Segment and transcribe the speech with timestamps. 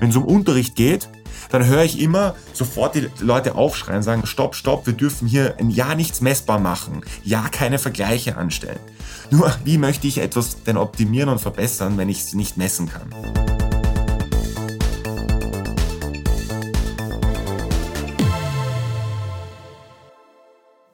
[0.00, 1.08] Wenn es um Unterricht geht,
[1.50, 5.70] dann höre ich immer sofort die Leute aufschreien, sagen, stopp, stopp, wir dürfen hier ein
[5.70, 8.80] Jahr nichts messbar machen, ja keine Vergleiche anstellen.
[9.30, 13.53] Nur, wie möchte ich etwas denn optimieren und verbessern, wenn ich es nicht messen kann?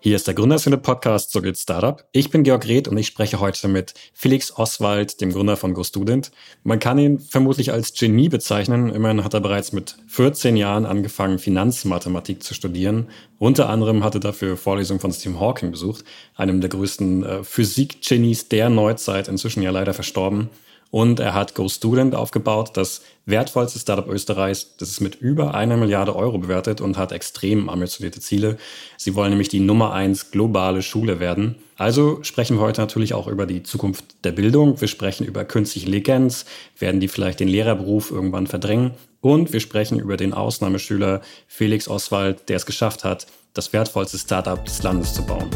[0.03, 2.03] Hier ist der Gründerszene Podcast So geht Startup.
[2.12, 6.30] Ich bin Georg Reth und ich spreche heute mit Felix Oswald, dem Gründer von GoStudent.
[6.62, 8.89] Man kann ihn vermutlich als Genie bezeichnen.
[8.89, 13.08] Immerhin hat er bereits mit 14 Jahren angefangen, Finanzmathematik zu studieren.
[13.39, 18.71] Unter anderem hatte dafür Vorlesungen von Stephen Hawking besucht, einem der größten äh, Physik-Genies der
[18.71, 20.49] Neuzeit, inzwischen ja leider verstorben.
[20.90, 24.76] Und er hat GoStudent aufgebaut, das wertvollste Startup Österreichs.
[24.76, 28.58] Das ist mit über einer Milliarde Euro bewertet und hat extrem ambitionierte Ziele.
[28.96, 31.57] Sie wollen nämlich die Nummer eins globale Schule werden.
[31.76, 34.80] Also sprechen wir heute natürlich auch über die Zukunft der Bildung.
[34.80, 36.44] Wir sprechen über künstliche Intelligenz.
[36.78, 38.92] Werden die vielleicht den Lehrerberuf irgendwann verdrängen?
[39.20, 44.64] Und wir sprechen über den Ausnahmeschüler Felix Oswald, der es geschafft hat, das wertvollste Startup
[44.64, 45.50] des Landes zu bauen.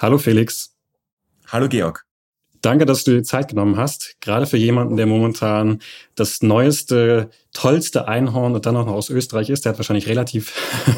[0.00, 0.76] Hallo Felix.
[1.48, 2.04] Hallo Georg.
[2.60, 4.14] Danke, dass du dir Zeit genommen hast.
[4.20, 5.80] Gerade für jemanden, der momentan
[6.14, 10.52] das neueste, tollste Einhorn und dann auch noch aus Österreich ist, der hat wahrscheinlich relativ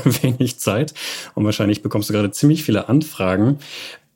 [0.22, 0.92] wenig Zeit
[1.34, 3.58] und wahrscheinlich bekommst du gerade ziemlich viele Anfragen.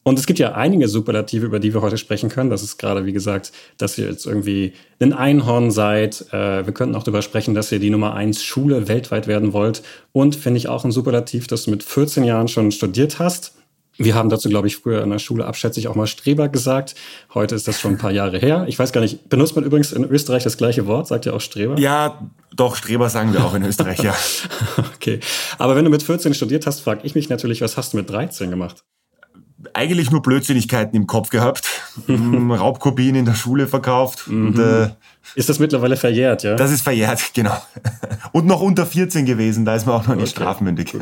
[0.02, 2.50] Und es gibt ja einige Superlative, über die wir heute sprechen können.
[2.50, 6.26] Das ist gerade, wie gesagt, dass ihr jetzt irgendwie ein Einhorn seid.
[6.30, 9.82] Äh, wir könnten auch darüber sprechen, dass ihr die Nummer eins Schule weltweit werden wollt.
[10.12, 13.54] Und finde ich auch ein Superlativ, dass du mit 14 Jahren schon studiert hast
[13.96, 16.94] wir haben dazu, glaube ich, früher in der Schule abschätzig auch mal Streber gesagt.
[17.32, 18.64] Heute ist das schon ein paar Jahre her.
[18.68, 21.06] Ich weiß gar nicht, benutzt man übrigens in Österreich das gleiche Wort?
[21.06, 21.78] Sagt ihr auch Streber?
[21.78, 24.14] Ja, doch, Streber sagen wir auch in Österreich, ja.
[24.94, 25.20] okay.
[25.58, 28.10] Aber wenn du mit 14 studiert hast, frage ich mich natürlich, was hast du mit
[28.10, 28.84] 13 gemacht?
[29.72, 31.66] Eigentlich nur Blödsinnigkeiten im Kopf gehabt,
[32.08, 34.28] Raubkopien in der Schule verkauft.
[34.28, 34.46] Mhm.
[34.48, 34.90] Und, äh,
[35.36, 36.56] ist das mittlerweile verjährt, ja?
[36.56, 37.56] Das ist verjährt, genau.
[38.32, 40.42] Und noch unter 14 gewesen, da ist man auch noch nicht okay.
[40.42, 40.94] strafmündig.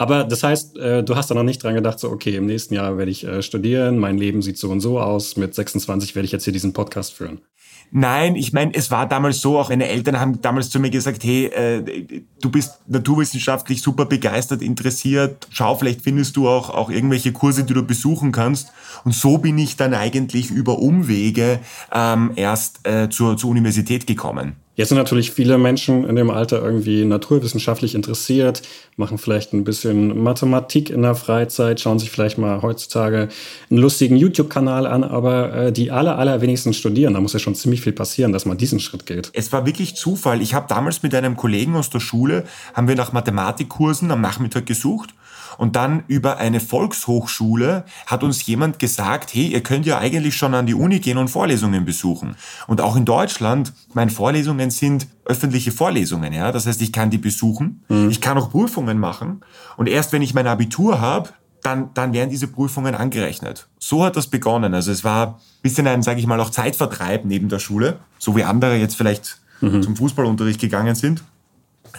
[0.00, 2.72] Aber das heißt, äh, du hast da noch nicht dran gedacht, so, okay, im nächsten
[2.72, 6.24] Jahr werde ich äh, studieren, mein Leben sieht so und so aus, mit 26 werde
[6.24, 7.42] ich jetzt hier diesen Podcast führen.
[7.90, 11.22] Nein, ich meine, es war damals so, auch meine Eltern haben damals zu mir gesagt,
[11.22, 17.32] hey, äh, du bist naturwissenschaftlich super begeistert, interessiert, schau, vielleicht findest du auch, auch irgendwelche
[17.32, 18.72] Kurse, die du besuchen kannst.
[19.04, 21.60] Und so bin ich dann eigentlich über Umwege
[21.92, 24.56] ähm, erst äh, zur, zur Universität gekommen.
[24.76, 28.62] Jetzt sind natürlich viele Menschen in dem Alter irgendwie naturwissenschaftlich interessiert,
[28.96, 33.28] machen vielleicht ein bisschen Mathematik in der Freizeit, schauen sich vielleicht mal heutzutage
[33.68, 37.14] einen lustigen YouTube-Kanal an, aber äh, die aller, allerwenigsten studieren.
[37.14, 39.30] Da muss ja schon ziemlich viel passieren, dass man diesen Schritt geht.
[39.34, 40.40] Es war wirklich Zufall.
[40.40, 44.66] Ich habe damals mit einem Kollegen aus der Schule, haben wir nach Mathematikkursen am Nachmittag
[44.66, 45.10] gesucht
[45.58, 50.54] und dann über eine Volkshochschule hat uns jemand gesagt, hey, ihr könnt ja eigentlich schon
[50.54, 52.36] an die Uni gehen und Vorlesungen besuchen.
[52.66, 56.52] Und auch in Deutschland, meine Vorlesungen sind öffentliche Vorlesungen, ja.
[56.52, 58.10] Das heißt, ich kann die besuchen, mhm.
[58.10, 59.40] ich kann auch Prüfungen machen.
[59.76, 61.30] Und erst wenn ich mein Abitur habe,
[61.62, 63.68] dann, dann werden diese Prüfungen angerechnet.
[63.78, 64.74] So hat das begonnen.
[64.74, 68.36] Also es war ein bisschen ein, sage ich mal, auch Zeitvertreib neben der Schule, so
[68.36, 69.82] wie andere jetzt vielleicht mhm.
[69.82, 71.22] zum Fußballunterricht gegangen sind.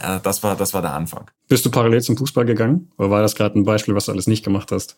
[0.02, 1.30] Äh, das war, das war der Anfang.
[1.48, 2.92] Bist du parallel zum Fußball gegangen?
[2.98, 4.98] Oder war das gerade ein Beispiel, was du alles nicht gemacht hast?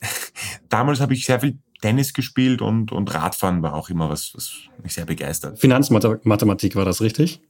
[0.68, 4.52] Damals habe ich sehr viel Tennis gespielt und, und Radfahren war auch immer was, was
[4.82, 5.58] mich sehr begeistert.
[5.58, 7.40] Finanzmathematik war das richtig?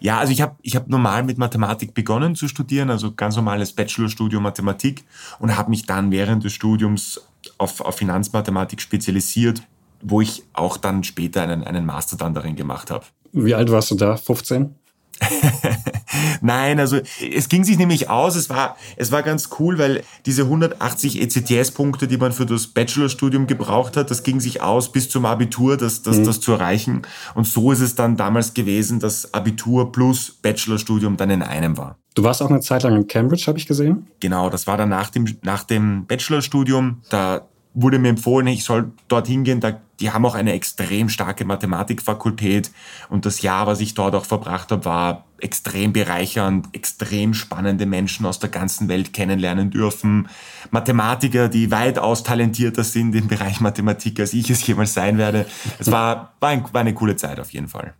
[0.00, 3.72] Ja, also ich habe ich hab normal mit Mathematik begonnen zu studieren, also ganz normales
[3.72, 5.04] Bachelorstudium Mathematik
[5.38, 7.22] und habe mich dann während des Studiums
[7.56, 9.62] auf, auf Finanzmathematik spezialisiert,
[10.02, 13.06] wo ich auch dann später einen, einen Master dann darin gemacht habe.
[13.32, 14.16] Wie alt warst du da?
[14.16, 14.74] 15?
[16.40, 16.98] Nein, also
[17.32, 22.06] es ging sich nämlich aus, es war, es war ganz cool, weil diese 180 ECTS-Punkte,
[22.06, 26.02] die man für das Bachelorstudium gebraucht hat, das ging sich aus bis zum Abitur, das,
[26.02, 26.24] das, mhm.
[26.24, 27.02] das zu erreichen.
[27.34, 31.98] Und so ist es dann damals gewesen, dass Abitur plus Bachelorstudium dann in einem war.
[32.14, 34.06] Du warst auch eine Zeit lang in Cambridge, habe ich gesehen.
[34.20, 37.02] Genau, das war dann nach dem, nach dem Bachelorstudium.
[37.10, 39.60] Da wurde mir empfohlen, ich soll dorthin gehen.
[39.60, 42.70] Da, die haben auch eine extrem starke Mathematikfakultät
[43.08, 48.24] und das Jahr, was ich dort auch verbracht habe, war extrem bereichernd, extrem spannende Menschen
[48.24, 50.28] aus der ganzen Welt kennenlernen dürfen.
[50.70, 55.46] Mathematiker, die weitaus talentierter sind im Bereich Mathematik, als ich es jemals sein werde.
[55.78, 57.94] Es war, war, ein, war eine coole Zeit auf jeden Fall.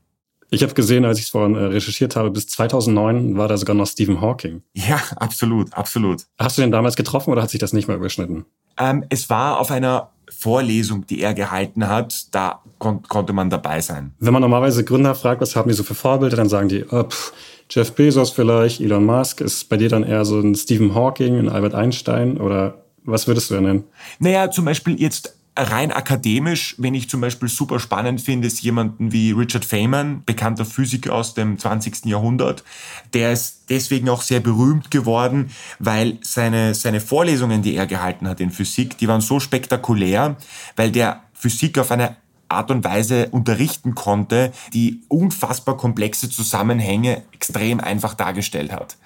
[0.54, 3.74] Ich habe gesehen, als ich es vorhin äh, recherchiert habe, bis 2009 war da sogar
[3.74, 4.62] noch Stephen Hawking.
[4.72, 6.22] Ja, absolut, absolut.
[6.38, 8.44] Hast du den damals getroffen oder hat sich das nicht mehr überschnitten?
[8.78, 13.80] Ähm, es war auf einer Vorlesung, die er gehalten hat, da kon konnte man dabei
[13.80, 14.14] sein.
[14.18, 17.04] Wenn man normalerweise Gründer fragt, was haben die so für Vorbilder, dann sagen die, oh,
[17.04, 17.32] pff,
[17.70, 19.40] Jeff Bezos vielleicht, Elon Musk.
[19.40, 23.50] Ist bei dir dann eher so ein Stephen Hawking, ein Albert Einstein oder Was würdest
[23.50, 23.84] du nennen?
[24.18, 29.12] Naja, zum Beispiel jetzt rein akademisch, wenn ich zum Beispiel super spannend finde, ist jemanden
[29.12, 32.06] wie Richard Feynman, bekannter Physiker aus dem 20.
[32.06, 32.64] Jahrhundert.
[33.12, 38.40] Der ist deswegen auch sehr berühmt geworden, weil seine, seine Vorlesungen, die er gehalten hat
[38.40, 40.36] in Physik, die waren so spektakulär,
[40.74, 42.16] weil der Physik auf eine
[42.48, 48.96] Art und Weise unterrichten konnte, die unfassbar komplexe Zusammenhänge extrem einfach dargestellt hat.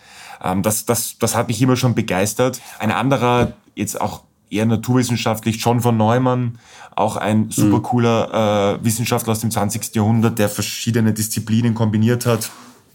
[0.42, 2.60] Ähm, das, das, das hat mich immer schon begeistert.
[2.78, 6.58] Ein anderer, jetzt auch eher naturwissenschaftlich, John von Neumann,
[6.94, 9.94] auch ein super cooler äh, Wissenschaftler aus dem 20.
[9.94, 12.50] Jahrhundert, der verschiedene Disziplinen kombiniert hat.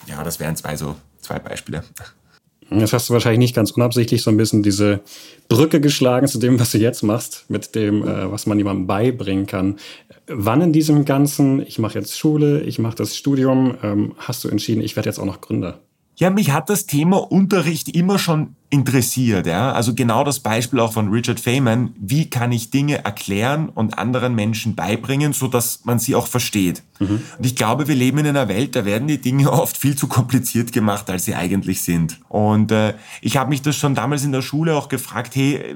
[0.07, 1.83] Ja, das wären zwei so zwei Beispiele.
[2.69, 5.01] Jetzt hast du wahrscheinlich nicht ganz unabsichtlich so ein bisschen diese
[5.47, 9.45] Brücke geschlagen zu dem, was du jetzt machst, mit dem, äh, was man jemandem beibringen
[9.45, 9.77] kann.
[10.27, 14.49] Wann in diesem Ganzen, ich mache jetzt Schule, ich mache das Studium, ähm, hast du
[14.49, 15.79] entschieden, ich werde jetzt auch noch Gründer?
[16.15, 19.45] Ja, mich hat das Thema Unterricht immer schon interessiert.
[19.45, 19.71] Ja?
[19.71, 21.93] Also genau das Beispiel auch von Richard Feynman.
[21.95, 26.81] Wie kann ich Dinge erklären und anderen Menschen beibringen, so dass man sie auch versteht?
[26.99, 27.21] Mhm.
[27.37, 30.07] Und ich glaube, wir leben in einer Welt, da werden die Dinge oft viel zu
[30.07, 32.19] kompliziert gemacht, als sie eigentlich sind.
[32.29, 35.75] Und äh, ich habe mich das schon damals in der Schule auch gefragt, hey,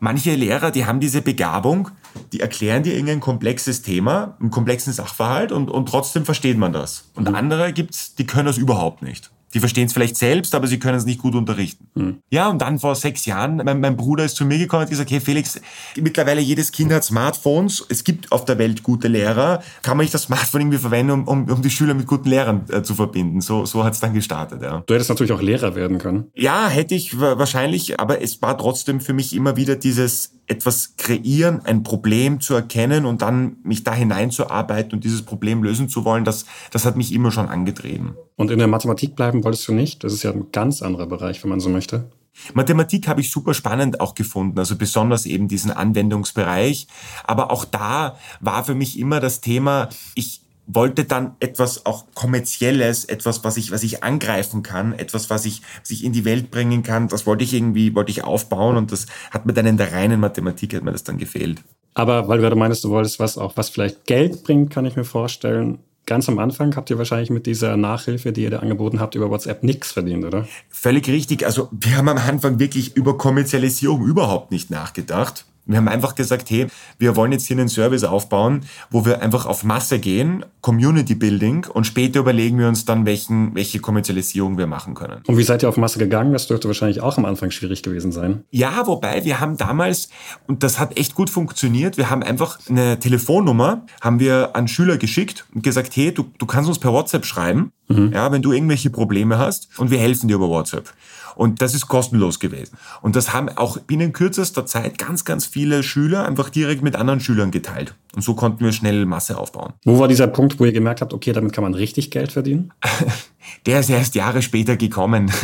[0.00, 1.90] manche Lehrer, die haben diese Begabung,
[2.32, 7.10] die erklären dir irgendein komplexes Thema, einen komplexen Sachverhalt und, und trotzdem versteht man das.
[7.14, 7.34] Und mhm.
[7.34, 9.30] andere gibt's, die können das überhaupt nicht.
[9.54, 11.88] Die verstehen es vielleicht selbst, aber sie können es nicht gut unterrichten.
[11.94, 12.18] Mhm.
[12.30, 14.90] Ja, und dann vor sechs Jahren, mein, mein, Bruder ist zu mir gekommen und hat
[14.90, 15.60] gesagt, hey Felix,
[15.96, 20.14] mittlerweile jedes Kind hat Smartphones, es gibt auf der Welt gute Lehrer, kann man nicht
[20.14, 23.40] das Smartphone irgendwie verwenden, um, um, um die Schüler mit guten Lehrern äh, zu verbinden.
[23.40, 24.62] So, so hat es dann gestartet.
[24.62, 24.82] Ja.
[24.86, 26.30] Du hättest natürlich auch Lehrer werden können.
[26.34, 31.60] Ja, hätte ich wahrscheinlich, aber es war trotzdem für mich immer wieder dieses etwas kreieren,
[31.64, 36.24] ein Problem zu erkennen und dann mich da hineinzuarbeiten und dieses Problem lösen zu wollen,
[36.24, 38.16] das, das hat mich immer schon angetrieben.
[38.36, 40.02] Und in der Mathematik bleiben wolltest du nicht?
[40.04, 42.10] Das ist ja ein ganz anderer Bereich, wenn man so möchte.
[42.54, 46.86] Mathematik habe ich super spannend auch gefunden, also besonders eben diesen Anwendungsbereich.
[47.24, 53.06] Aber auch da war für mich immer das Thema, ich wollte dann etwas auch kommerzielles,
[53.06, 56.50] etwas, was ich, was ich angreifen kann, etwas, was ich, was ich in die Welt
[56.50, 57.08] bringen kann.
[57.08, 60.20] Das wollte ich irgendwie, wollte ich aufbauen und das hat mir dann in der reinen
[60.20, 61.62] Mathematik hat mir das dann gefehlt.
[61.94, 64.94] Aber weil du gerade meinst, du wolltest was auch, was vielleicht Geld bringt, kann ich
[64.94, 65.78] mir vorstellen.
[66.06, 69.30] Ganz am Anfang habt ihr wahrscheinlich mit dieser Nachhilfe, die ihr da angeboten habt, über
[69.30, 70.46] WhatsApp nichts verdient, oder?
[70.70, 71.44] Völlig richtig.
[71.44, 75.44] Also wir haben am Anfang wirklich über Kommerzialisierung überhaupt nicht nachgedacht.
[75.68, 76.66] Wir haben einfach gesagt, hey,
[76.98, 81.66] wir wollen jetzt hier einen Service aufbauen, wo wir einfach auf Masse gehen, Community Building
[81.66, 85.22] und später überlegen wir uns dann, welchen, welche Kommerzialisierung wir machen können.
[85.26, 86.32] Und wie seid ihr auf Masse gegangen?
[86.32, 88.44] Das dürfte wahrscheinlich auch am Anfang schwierig gewesen sein.
[88.50, 90.08] Ja, wobei wir haben damals,
[90.46, 94.96] und das hat echt gut funktioniert, wir haben einfach eine Telefonnummer, haben wir an Schüler
[94.96, 98.12] geschickt und gesagt, hey, du, du kannst uns per WhatsApp schreiben, mhm.
[98.14, 100.92] ja, wenn du irgendwelche Probleme hast und wir helfen dir über WhatsApp.
[101.38, 102.76] Und das ist kostenlos gewesen.
[103.00, 107.20] Und das haben auch binnen kürzester Zeit ganz, ganz viele Schüler einfach direkt mit anderen
[107.20, 107.94] Schülern geteilt.
[108.18, 109.74] Und so konnten wir schnell Masse aufbauen.
[109.84, 112.72] Wo war dieser Punkt, wo ihr gemerkt habt, okay, damit kann man richtig Geld verdienen?
[113.64, 115.30] Der ist erst Jahre später gekommen.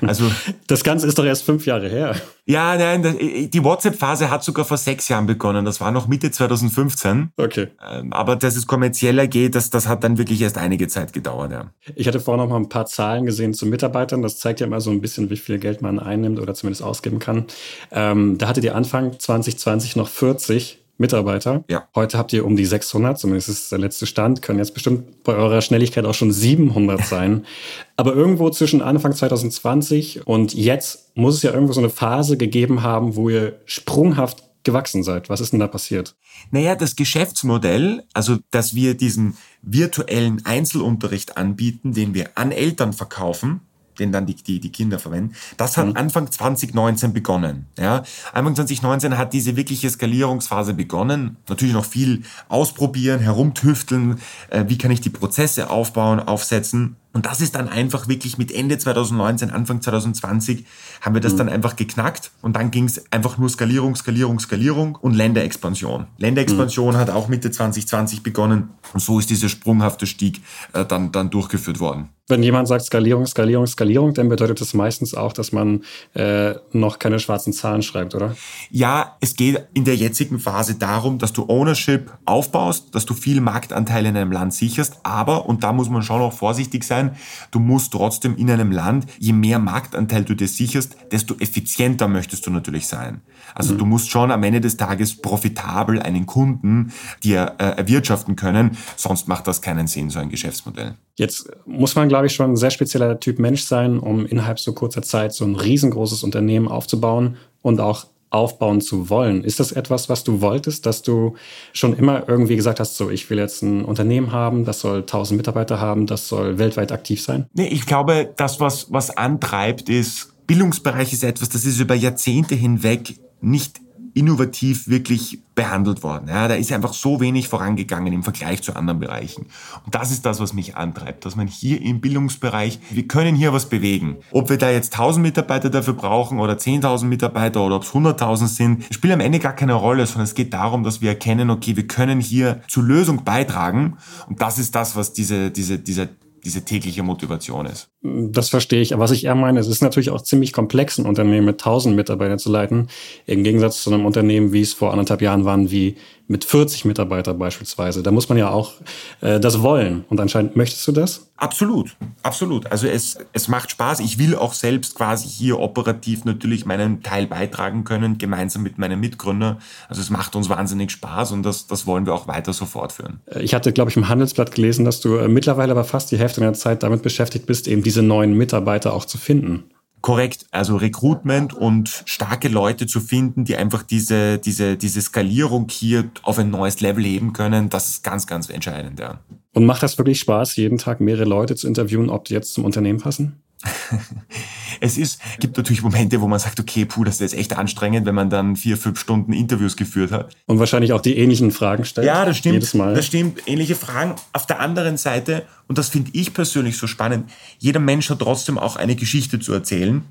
[0.00, 0.30] Also
[0.66, 2.16] das Ganze ist doch erst fünf Jahre her.
[2.44, 5.64] Ja, nein, die WhatsApp-Phase hat sogar vor sechs Jahren begonnen.
[5.64, 7.30] Das war noch Mitte 2015.
[7.36, 7.68] Okay.
[7.88, 11.52] Ähm, aber dass es kommerzieller geht, das, das hat dann wirklich erst einige Zeit gedauert.
[11.52, 11.70] Ja.
[11.94, 14.22] Ich hatte vorhin noch mal ein paar Zahlen gesehen zu Mitarbeitern.
[14.22, 17.20] Das zeigt ja immer so ein bisschen, wie viel Geld man einnimmt oder zumindest ausgeben
[17.20, 17.44] kann.
[17.92, 21.64] Ähm, da hattet ihr Anfang 2020 noch 40 Mitarbeiter.
[21.70, 21.88] Ja.
[21.94, 25.34] Heute habt ihr um die 600, zumindest ist der letzte Stand, können jetzt bestimmt bei
[25.34, 27.46] eurer Schnelligkeit auch schon 700 sein.
[27.96, 32.82] Aber irgendwo zwischen Anfang 2020 und jetzt muss es ja irgendwo so eine Phase gegeben
[32.82, 35.30] haben, wo ihr sprunghaft gewachsen seid.
[35.30, 36.16] Was ist denn da passiert?
[36.50, 43.60] Naja, das Geschäftsmodell, also dass wir diesen virtuellen Einzelunterricht anbieten, den wir an Eltern verkaufen,
[43.98, 45.34] den dann die, die, die Kinder verwenden.
[45.56, 45.96] Das hat mhm.
[45.96, 47.66] Anfang 2019 begonnen.
[47.78, 48.02] Ja.
[48.32, 51.36] Anfang 2019 hat diese wirkliche Skalierungsphase begonnen.
[51.48, 54.18] Natürlich noch viel ausprobieren, herumtüfteln,
[54.50, 56.96] äh, wie kann ich die Prozesse aufbauen, aufsetzen.
[57.18, 60.64] Und das ist dann einfach wirklich mit Ende 2019, Anfang 2020
[61.00, 61.38] haben wir das mhm.
[61.38, 66.06] dann einfach geknackt und dann ging es einfach nur Skalierung, Skalierung, Skalierung und Länderexpansion.
[66.18, 66.96] Länderexpansion mhm.
[66.96, 70.42] hat auch Mitte 2020 begonnen und so ist dieser sprunghafte Stieg
[70.74, 72.10] äh, dann, dann durchgeführt worden.
[72.28, 75.82] Wenn jemand sagt Skalierung, Skalierung, Skalierung, dann bedeutet das meistens auch, dass man
[76.12, 78.36] äh, noch keine schwarzen Zahlen schreibt, oder?
[78.70, 83.40] Ja, es geht in der jetzigen Phase darum, dass du Ownership aufbaust, dass du viel
[83.40, 87.07] Marktanteile in einem Land sicherst, aber, und da muss man schon auch vorsichtig sein,
[87.50, 92.46] du musst trotzdem in einem Land, je mehr Marktanteil du dir sicherst, desto effizienter möchtest
[92.46, 93.20] du natürlich sein.
[93.54, 93.78] Also mhm.
[93.78, 99.28] du musst schon am Ende des Tages profitabel einen Kunden dir äh, erwirtschaften können, sonst
[99.28, 100.94] macht das keinen Sinn, so ein Geschäftsmodell.
[101.16, 104.72] Jetzt muss man, glaube ich, schon ein sehr spezieller Typ Mensch sein, um innerhalb so
[104.72, 109.42] kurzer Zeit so ein riesengroßes Unternehmen aufzubauen und auch aufbauen zu wollen.
[109.42, 111.34] Ist das etwas, was du wolltest, dass du
[111.72, 115.38] schon immer irgendwie gesagt hast, so ich will jetzt ein Unternehmen haben, das soll 1000
[115.38, 117.46] Mitarbeiter haben, das soll weltweit aktiv sein?
[117.54, 122.54] Nee, ich glaube, das, was, was antreibt, ist, Bildungsbereich ist etwas, das ist über Jahrzehnte
[122.54, 123.80] hinweg nicht
[124.18, 126.28] innovativ wirklich behandelt worden.
[126.28, 129.46] Ja, da ist einfach so wenig vorangegangen im Vergleich zu anderen Bereichen.
[129.84, 133.52] Und das ist das, was mich antreibt, dass man hier im Bildungsbereich, wir können hier
[133.52, 134.16] was bewegen.
[134.32, 138.46] Ob wir da jetzt 1000 Mitarbeiter dafür brauchen oder 10.000 Mitarbeiter oder ob es 100.000
[138.46, 141.76] sind, spielt am Ende gar keine Rolle, sondern es geht darum, dass wir erkennen, okay,
[141.76, 143.96] wir können hier zur Lösung beitragen.
[144.28, 146.08] Und das ist das, was diese, diese, dieser
[146.44, 147.88] diese tägliche Motivation ist.
[148.02, 148.92] Das verstehe ich.
[148.94, 151.94] Aber was ich eher meine, es ist natürlich auch ziemlich komplex, ein Unternehmen mit 1000
[151.94, 152.88] Mitarbeitern zu leiten.
[153.26, 157.38] Im Gegensatz zu einem Unternehmen, wie es vor anderthalb Jahren waren, wie mit 40 Mitarbeitern
[157.38, 158.02] beispielsweise.
[158.02, 158.74] Da muss man ja auch
[159.20, 160.04] äh, das wollen.
[160.08, 161.27] Und anscheinend möchtest du das?
[161.40, 162.70] Absolut, absolut.
[162.72, 164.00] Also es, es macht Spaß.
[164.00, 168.98] Ich will auch selbst quasi hier operativ natürlich meinen Teil beitragen können, gemeinsam mit meinem
[168.98, 169.58] Mitgründer.
[169.88, 173.20] Also es macht uns wahnsinnig Spaß und das, das wollen wir auch weiter so fortführen.
[173.26, 176.18] Äh, ich hatte, glaube ich, im Handelsblatt gelesen, dass du äh, mittlerweile aber fast die
[176.18, 179.62] Hälfte deiner Zeit damit beschäftigt bist, eben diese neuen Mitarbeiter auch zu finden.
[180.00, 186.10] Korrekt, also Recruitment und starke Leute zu finden, die einfach diese, diese, diese Skalierung hier
[186.22, 189.20] auf ein neues Level heben können, das ist ganz, ganz entscheidend, ja.
[189.54, 192.64] Und macht das wirklich Spaß, jeden Tag mehrere Leute zu interviewen, ob die jetzt zum
[192.64, 193.42] Unternehmen passen?
[194.80, 198.14] es ist, gibt natürlich Momente, wo man sagt, okay, puh, das ist echt anstrengend, wenn
[198.14, 200.36] man dann vier, fünf Stunden Interviews geführt hat.
[200.46, 202.06] Und wahrscheinlich auch die ähnlichen Fragen stellt.
[202.06, 202.54] Ja, das stimmt.
[202.54, 202.94] Jedes Mal.
[202.94, 203.40] Das stimmt.
[203.46, 204.14] Ähnliche Fragen.
[204.32, 208.58] Auf der anderen Seite, und das finde ich persönlich so spannend, jeder Mensch hat trotzdem
[208.58, 210.04] auch eine Geschichte zu erzählen.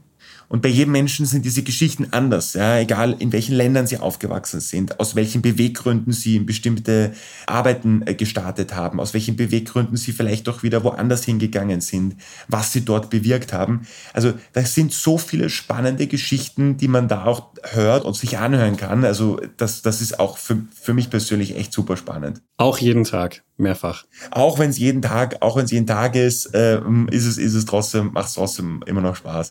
[0.49, 4.61] Und bei jedem Menschen sind diese Geschichten anders, ja, egal in welchen Ländern sie aufgewachsen
[4.61, 7.13] sind, aus welchen Beweggründen sie in bestimmte
[7.45, 12.15] Arbeiten äh, gestartet haben, aus welchen Beweggründen sie vielleicht auch wieder woanders hingegangen sind,
[12.47, 13.81] was sie dort bewirkt haben.
[14.13, 18.77] Also das sind so viele spannende Geschichten, die man da auch hört und sich anhören
[18.77, 19.03] kann.
[19.03, 22.41] Also das, das ist auch für, für mich persönlich echt super spannend.
[22.57, 24.05] Auch jeden Tag, mehrfach.
[24.31, 26.79] Auch wenn es jeden Tag, auch wenn es jeden Tag ist, äh,
[27.11, 29.49] ist es, ist es trotzdem, macht es trotzdem immer noch Spaß.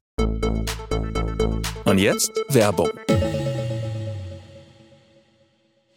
[1.87, 2.91] Und jetzt Werbung.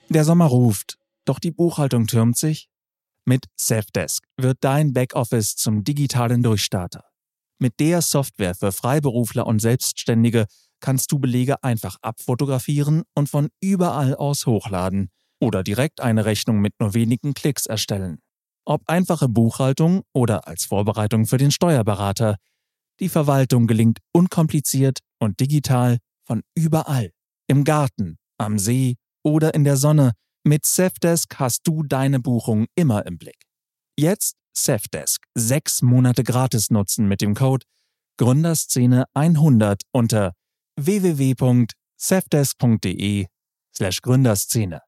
[0.08, 2.70] Der Sommer ruft, doch die Buchhaltung türmt sich.
[3.26, 7.06] Mit Safdesk wird dein Backoffice zum digitalen Durchstarter.
[7.58, 10.46] Mit der Software für Freiberufler und Selbstständige
[10.80, 16.74] kannst du Belege einfach abfotografieren und von überall aus hochladen oder direkt eine Rechnung mit
[16.80, 18.20] nur wenigen Klicks erstellen.
[18.64, 22.36] Ob einfache Buchhaltung oder als Vorbereitung für den Steuerberater,
[23.00, 27.12] die Verwaltung gelingt unkompliziert und digital von überall.
[27.48, 30.12] Im Garten, am See oder in der Sonne.
[30.44, 33.46] Mit Safdesk hast du deine Buchung immer im Blick.
[33.98, 37.66] Jetzt Safdesk sechs Monate gratis nutzen mit dem Code
[38.18, 40.34] Gründerszene 100 unter
[40.76, 43.28] www.safdesk.de
[43.76, 44.82] slash Gründerszene.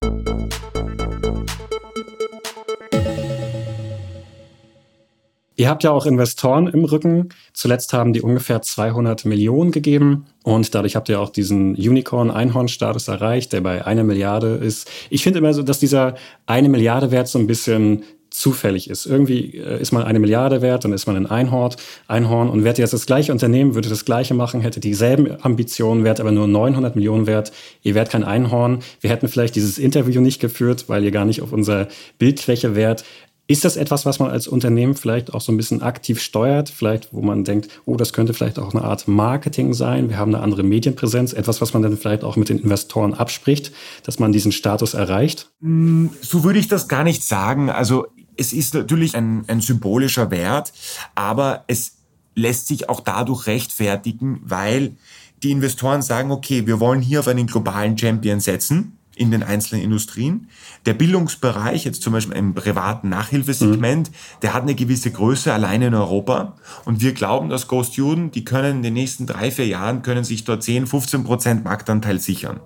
[5.62, 7.30] Ihr habt ja auch Investoren im Rücken.
[7.54, 13.54] Zuletzt haben die ungefähr 200 Millionen gegeben und dadurch habt ihr auch diesen Unicorn-Einhorn-Status erreicht,
[13.54, 14.90] der bei einer Milliarde ist.
[15.12, 16.16] Ich finde immer so, dass dieser
[16.48, 18.02] eine Milliarde Wert so ein bisschen
[18.32, 19.06] zufällig ist.
[19.06, 21.76] Irgendwie äh, ist man eine Milliarde wert, dann ist man ein Einhorn,
[22.08, 26.20] Einhorn und wäre jetzt das gleiche Unternehmen, würde das gleiche machen, hätte dieselben Ambitionen, wäre
[26.22, 27.52] aber nur 900 Millionen wert.
[27.84, 28.80] Ihr wärt kein Einhorn.
[29.02, 31.88] Wir hätten vielleicht dieses Interview nicht geführt, weil ihr gar nicht auf unserer
[32.18, 33.04] Bildfläche wärt.
[33.52, 36.70] Ist das etwas, was man als Unternehmen vielleicht auch so ein bisschen aktiv steuert?
[36.70, 40.08] Vielleicht, wo man denkt, oh, das könnte vielleicht auch eine Art Marketing sein.
[40.08, 41.34] Wir haben eine andere Medienpräsenz.
[41.34, 45.52] Etwas, was man dann vielleicht auch mit den Investoren abspricht, dass man diesen Status erreicht?
[45.60, 47.70] Mm, so würde ich das gar nicht sagen.
[47.70, 50.72] Also es ist natürlich ein, ein symbolischer Wert,
[51.14, 51.98] aber es
[52.36, 54.96] lässt sich auch dadurch rechtfertigen, weil
[55.44, 59.84] die Investoren sagen, okay, wir wollen hier auf einen globalen Champion setzen in den einzelnen
[59.84, 60.50] Industrien.
[60.88, 64.16] Der Bildungsbereich, jetzt zum Beispiel im privaten Nachhilfesegment, mhm.
[64.42, 66.56] der hat eine gewisse Größe alleine in Europa.
[66.86, 70.24] Und wir glauben, dass Go Student, die können in den nächsten drei, vier Jahren, können
[70.24, 72.62] sich dort 10, 15 Prozent Marktanteil sichern.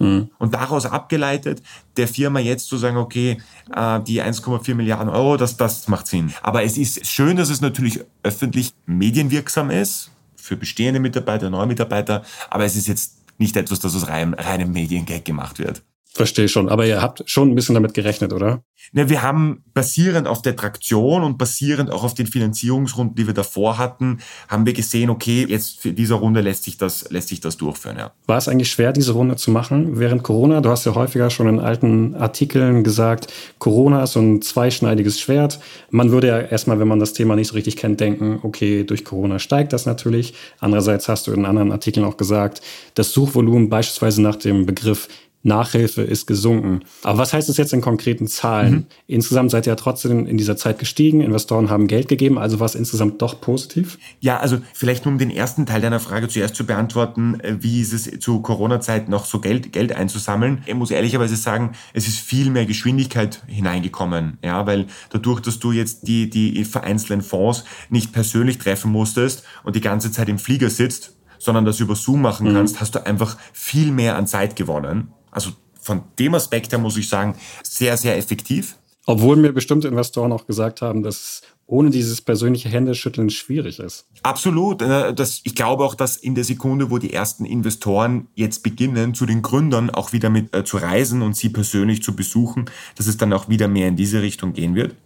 [0.00, 0.30] Mhm.
[0.38, 1.62] Und daraus abgeleitet,
[1.96, 3.40] der Firma jetzt zu sagen, okay,
[3.72, 6.34] äh, die 1,4 Milliarden Euro, das, das macht Sinn.
[6.42, 12.24] Aber es ist schön, dass es natürlich öffentlich medienwirksam ist, für bestehende Mitarbeiter, neue Mitarbeiter,
[12.48, 15.82] aber es ist jetzt nicht etwas, das aus rein, reinem Mediengag gemacht wird.
[16.12, 18.64] Verstehe schon, aber ihr habt schon ein bisschen damit gerechnet, oder?
[18.92, 23.34] Ne, wir haben basierend auf der Traktion und basierend auch auf den Finanzierungsrunden, die wir
[23.34, 27.38] davor hatten, haben wir gesehen, okay, jetzt für diese Runde lässt sich das, lässt sich
[27.38, 28.10] das durchführen, ja.
[28.26, 30.60] War es eigentlich schwer, diese Runde zu machen während Corona?
[30.60, 35.60] Du hast ja häufiger schon in alten Artikeln gesagt, Corona ist so ein zweischneidiges Schwert.
[35.90, 39.04] Man würde ja erstmal, wenn man das Thema nicht so richtig kennt, denken, okay, durch
[39.04, 40.34] Corona steigt das natürlich.
[40.58, 42.62] Andererseits hast du in anderen Artikeln auch gesagt,
[42.94, 45.06] das Suchvolumen beispielsweise nach dem Begriff
[45.42, 46.80] Nachhilfe ist gesunken.
[47.02, 48.72] Aber was heißt das jetzt in konkreten Zahlen?
[48.72, 48.86] Mhm.
[49.06, 52.66] Insgesamt seid ihr ja trotzdem in dieser Zeit gestiegen, Investoren haben Geld gegeben, also war
[52.66, 53.98] es insgesamt doch positiv?
[54.20, 57.80] Ja, also vielleicht nur um den ersten Teil deiner Frage zuerst zu beantworten, äh, wie
[57.80, 60.62] ist es zu Corona-Zeit noch so Geld, Geld einzusammeln?
[60.66, 65.72] Ich muss ehrlicherweise sagen, es ist viel mehr Geschwindigkeit hineingekommen, ja, weil dadurch, dass du
[65.72, 70.68] jetzt die, die vereinzelten Fonds nicht persönlich treffen musstest und die ganze Zeit im Flieger
[70.68, 72.54] sitzt, sondern das über Zoom machen mhm.
[72.54, 75.12] kannst, hast du einfach viel mehr an Zeit gewonnen.
[75.30, 78.76] Also von dem Aspekt her muss ich sagen, sehr, sehr effektiv.
[79.06, 84.06] Obwohl mir bestimmte Investoren auch gesagt haben, dass ohne dieses persönliche Händeschütteln schwierig ist.
[84.22, 84.82] Absolut.
[84.82, 89.14] Äh, das, ich glaube auch, dass in der Sekunde, wo die ersten Investoren jetzt beginnen,
[89.14, 92.64] zu den Gründern auch wieder mit äh, zu reisen und sie persönlich zu besuchen,
[92.96, 94.96] dass es dann auch wieder mehr in diese Richtung gehen wird.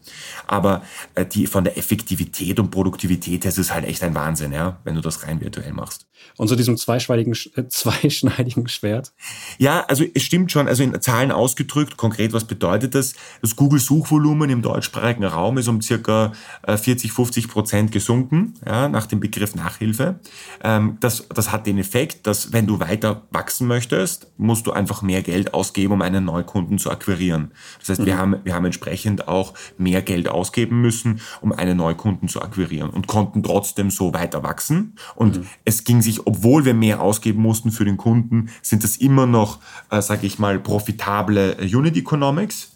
[0.47, 0.83] Aber
[1.15, 4.79] äh, die von der Effektivität und Produktivität her ist es halt echt ein Wahnsinn, ja,
[4.85, 6.07] wenn du das rein virtuell machst.
[6.37, 9.13] Und zu diesem zweischneidigen, äh, zweischneidigen Schwert?
[9.59, 10.67] Ja, also es stimmt schon.
[10.67, 13.15] Also in Zahlen ausgedrückt, konkret, was bedeutet das?
[13.43, 16.33] Das Google-Suchvolumen im deutschsprachigen Raum ist um circa
[16.67, 20.21] 40, 50 Prozent gesunken, ja, nach dem Begriff Nachhilfe.
[20.63, 25.03] Ähm, das, das hat den Effekt, dass wenn du weiter wachsen möchtest, musst du einfach
[25.03, 27.53] mehr Geld ausgeben, um einen Neukunden zu akquirieren.
[27.81, 28.07] Das heißt, mhm.
[28.07, 32.91] wir, haben, wir haben entsprechend auch mehr Geld ausgeben müssen, um einen Neukunden zu akquirieren
[32.91, 34.97] und konnten trotzdem so weiter wachsen.
[35.15, 35.47] Und mhm.
[35.65, 39.61] es ging sich, obwohl wir mehr ausgeben mussten für den Kunden, sind das immer noch,
[39.91, 42.74] äh, sage ich mal, profitable Unit Economics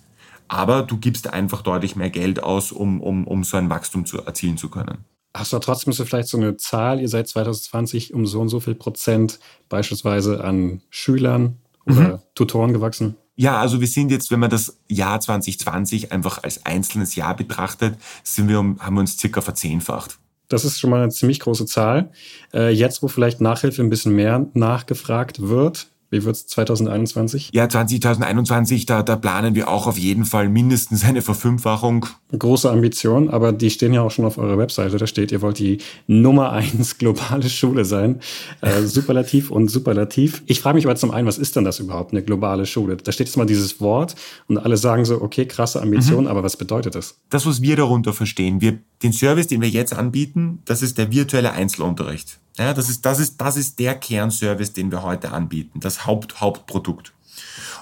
[0.48, 4.22] aber du gibst einfach deutlich mehr Geld aus, um, um, um so ein Wachstum zu
[4.22, 5.04] erzielen zu können.
[5.34, 8.60] Hast du trotzdem so vielleicht so eine Zahl, ihr seid 2020 um so und so
[8.60, 9.38] viel Prozent
[9.68, 12.18] beispielsweise an Schülern oder mhm.
[12.34, 13.16] Tutoren gewachsen?
[13.36, 17.96] Ja, also wir sind jetzt, wenn man das Jahr 2020 einfach als einzelnes Jahr betrachtet,
[18.24, 20.18] sind wir haben wir uns circa verzehnfacht.
[20.48, 22.10] Das ist schon mal eine ziemlich große Zahl.
[22.52, 27.50] Äh, jetzt, wo vielleicht Nachhilfe ein bisschen mehr nachgefragt wird, wie wird es 2021?
[27.52, 32.06] Ja, 2021, da, da planen wir auch auf jeden Fall mindestens eine Verfünffachung.
[32.36, 34.96] Große Ambition, aber die stehen ja auch schon auf eurer Webseite.
[34.96, 38.20] Da steht, ihr wollt die Nummer eins globale Schule sein.
[38.62, 40.42] Äh, superlativ und superlativ.
[40.46, 42.96] Ich frage mich aber zum einen, was ist denn das überhaupt, eine globale Schule?
[42.96, 44.14] Da steht jetzt mal dieses Wort
[44.46, 46.30] und alle sagen so, okay, krasse Ambition, mhm.
[46.30, 47.18] aber was bedeutet das?
[47.28, 51.12] Das, was wir darunter verstehen, wir, den Service, den wir jetzt anbieten, das ist der
[51.12, 52.38] virtuelle Einzelunterricht.
[52.58, 56.40] Ja, das ist, das ist, das ist der Kernservice, den wir heute anbieten, das Haupt,
[56.40, 57.12] Hauptprodukt.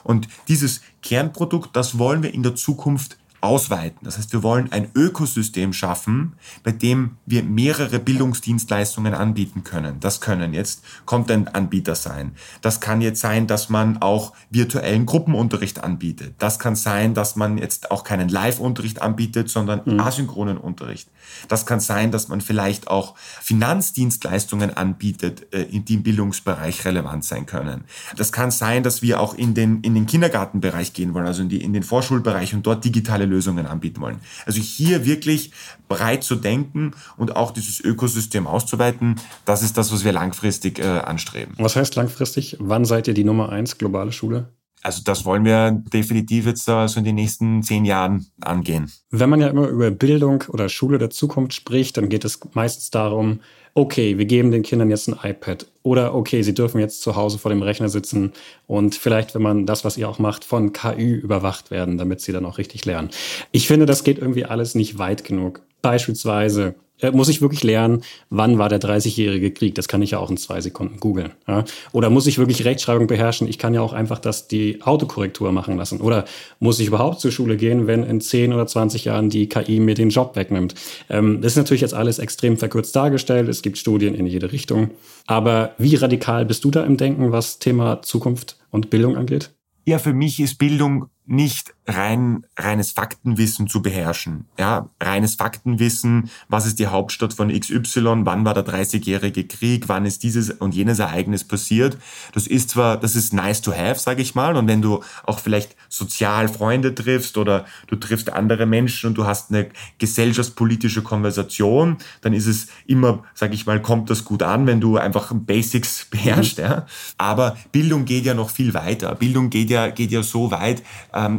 [0.04, 3.98] Und dieses Kernprodukt, das wollen wir in der Zukunft ausweiten.
[4.02, 10.00] Das heißt, wir wollen ein Ökosystem schaffen, bei dem wir mehrere Bildungsdienstleistungen anbieten können.
[10.00, 12.32] Das können jetzt Content-Anbieter sein.
[12.60, 16.34] Das kann jetzt sein, dass man auch virtuellen Gruppenunterricht anbietet.
[16.38, 20.00] Das kann sein, dass man jetzt auch keinen Live-Unterricht anbietet, sondern mhm.
[20.00, 21.08] asynchronen Unterricht.
[21.48, 27.46] Das kann sein, dass man vielleicht auch Finanzdienstleistungen anbietet, äh, die im Bildungsbereich relevant sein
[27.46, 27.84] können.
[28.16, 31.48] Das kann sein, dass wir auch in den, in den Kindergartenbereich gehen wollen, also in,
[31.48, 34.20] die, in den Vorschulbereich und dort digitale Lösungen anbieten wollen.
[34.44, 35.52] Also hier wirklich
[35.88, 40.82] breit zu denken und auch dieses Ökosystem auszuweiten, das ist das, was wir langfristig äh,
[40.82, 41.54] anstreben.
[41.58, 42.56] Was heißt langfristig?
[42.58, 44.55] Wann seid ihr die Nummer eins globale Schule?
[44.86, 48.92] Also das wollen wir definitiv jetzt so in den nächsten zehn Jahren angehen.
[49.10, 52.92] Wenn man ja immer über Bildung oder Schule der Zukunft spricht, dann geht es meistens
[52.92, 53.40] darum,
[53.74, 57.38] okay, wir geben den Kindern jetzt ein iPad oder okay, sie dürfen jetzt zu Hause
[57.38, 58.32] vor dem Rechner sitzen
[58.68, 62.30] und vielleicht, wenn man das, was ihr auch macht, von KI überwacht werden, damit sie
[62.30, 63.10] dann auch richtig lernen.
[63.50, 65.62] Ich finde, das geht irgendwie alles nicht weit genug.
[65.82, 69.74] Beispielsweise äh, muss ich wirklich lernen, wann war der 30-jährige Krieg?
[69.74, 71.32] Das kann ich ja auch in zwei Sekunden googeln.
[71.46, 71.64] Ja?
[71.92, 73.48] Oder muss ich wirklich Rechtschreibung beherrschen?
[73.48, 76.00] Ich kann ja auch einfach das die Autokorrektur machen lassen.
[76.00, 76.24] Oder
[76.58, 79.94] muss ich überhaupt zur Schule gehen, wenn in 10 oder 20 Jahren die KI mir
[79.94, 80.74] den Job wegnimmt?
[81.10, 83.48] Ähm, das ist natürlich jetzt alles extrem verkürzt dargestellt.
[83.48, 84.90] Es gibt Studien in jede Richtung.
[85.26, 89.50] Aber wie radikal bist du da im Denken, was Thema Zukunft und Bildung angeht?
[89.84, 94.46] Ja, für mich ist Bildung nicht rein, reines Faktenwissen zu beherrschen.
[94.58, 100.04] Ja, reines Faktenwissen, was ist die Hauptstadt von XY, wann war der 30-jährige Krieg, wann
[100.04, 101.98] ist dieses und jenes Ereignis passiert.
[102.32, 105.38] Das ist zwar, das ist nice to have, sage ich mal, und wenn du auch
[105.38, 111.98] vielleicht sozial Freunde triffst oder du triffst andere Menschen und du hast eine gesellschaftspolitische Konversation,
[112.20, 116.06] dann ist es immer, sage ich mal, kommt das gut an, wenn du einfach Basics
[116.10, 116.58] beherrschst.
[116.58, 116.86] Ja.
[117.18, 119.14] Aber Bildung geht ja noch viel weiter.
[119.14, 120.82] Bildung geht ja, geht ja so weit,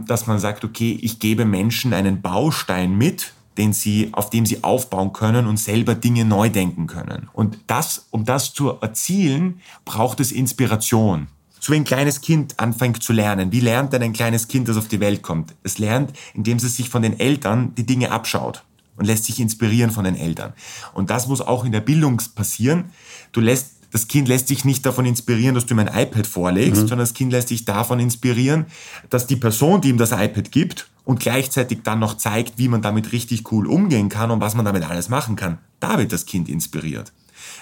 [0.06, 4.64] dass man sagt, okay, ich gebe Menschen einen Baustein mit, den sie, auf dem sie
[4.64, 7.30] aufbauen können und selber Dinge neu denken können.
[7.34, 11.28] Und das, um das zu erzielen, braucht es Inspiration.
[11.60, 13.52] So wie ein kleines Kind anfängt zu lernen.
[13.52, 15.56] Wie lernt denn ein kleines Kind, das auf die Welt kommt?
[15.64, 18.64] Es lernt, indem es sich von den Eltern die Dinge abschaut
[18.96, 20.54] und lässt sich inspirieren von den Eltern.
[20.94, 22.92] Und das muss auch in der Bildung passieren.
[23.32, 26.82] Du lässt das Kind lässt sich nicht davon inspirieren, dass du ihm ein iPad vorlegst,
[26.82, 26.88] mhm.
[26.88, 28.66] sondern das Kind lässt sich davon inspirieren,
[29.10, 32.82] dass die Person, die ihm das iPad gibt und gleichzeitig dann noch zeigt, wie man
[32.82, 36.26] damit richtig cool umgehen kann und was man damit alles machen kann, da wird das
[36.26, 37.14] Kind inspiriert.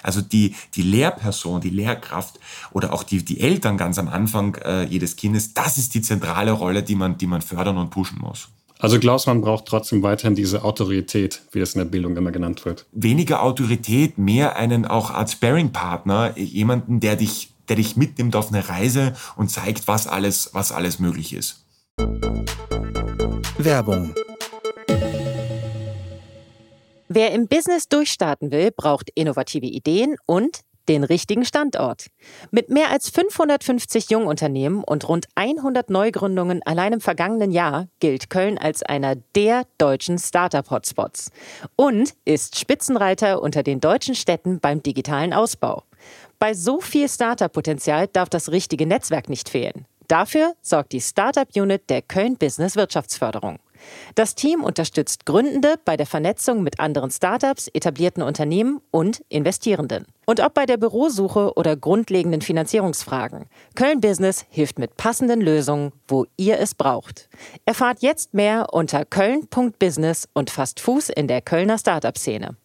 [0.01, 2.39] Also die, die Lehrperson, die Lehrkraft
[2.71, 6.51] oder auch die, die Eltern ganz am Anfang äh, jedes Kindes, das ist die zentrale
[6.51, 8.49] Rolle, die man, die man fördern und pushen muss.
[8.79, 12.85] Also Klausmann braucht trotzdem weiterhin diese Autorität, wie es in der Bildung immer genannt wird.
[12.91, 18.67] Weniger Autorität, mehr einen auch als Sparing-Partner, jemanden, der dich, der dich mitnimmt auf eine
[18.67, 21.65] Reise und zeigt, was alles, was alles möglich ist.
[23.57, 24.13] Werbung
[27.07, 32.07] Wer im Business durchstarten will, braucht innovative Ideen und den richtigen Standort.
[32.51, 38.57] Mit mehr als 550 Jungunternehmen und rund 100 Neugründungen allein im vergangenen Jahr gilt Köln
[38.57, 41.31] als einer der deutschen Startup-Hotspots
[41.75, 45.83] und ist Spitzenreiter unter den deutschen Städten beim digitalen Ausbau.
[46.39, 49.85] Bei so viel Startup-Potenzial darf das richtige Netzwerk nicht fehlen.
[50.07, 53.59] Dafür sorgt die Startup-Unit der Köln Business Wirtschaftsförderung.
[54.15, 60.05] Das Team unterstützt Gründende bei der Vernetzung mit anderen Startups, etablierten Unternehmen und Investierenden.
[60.25, 63.45] Und ob bei der Bürosuche oder grundlegenden Finanzierungsfragen.
[63.75, 67.29] Köln Business hilft mit passenden Lösungen, wo ihr es braucht.
[67.65, 72.55] Erfahrt jetzt mehr unter köln.business und fasst Fuß in der Kölner Startup-Szene.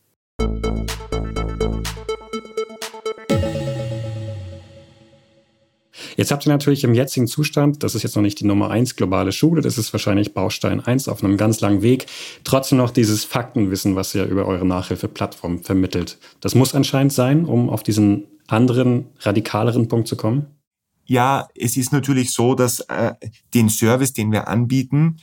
[6.21, 8.95] Jetzt habt ihr natürlich im jetzigen Zustand, das ist jetzt noch nicht die Nummer eins
[8.95, 12.05] globale Schule, das ist wahrscheinlich Baustein eins auf einem ganz langen Weg,
[12.45, 16.19] trotzdem noch dieses Faktenwissen, was ihr über eure Nachhilfeplattform vermittelt.
[16.41, 20.45] Das muss anscheinend sein, um auf diesen anderen, radikaleren Punkt zu kommen?
[21.07, 23.15] Ja, es ist natürlich so, dass äh,
[23.55, 25.17] den Service, den wir anbieten,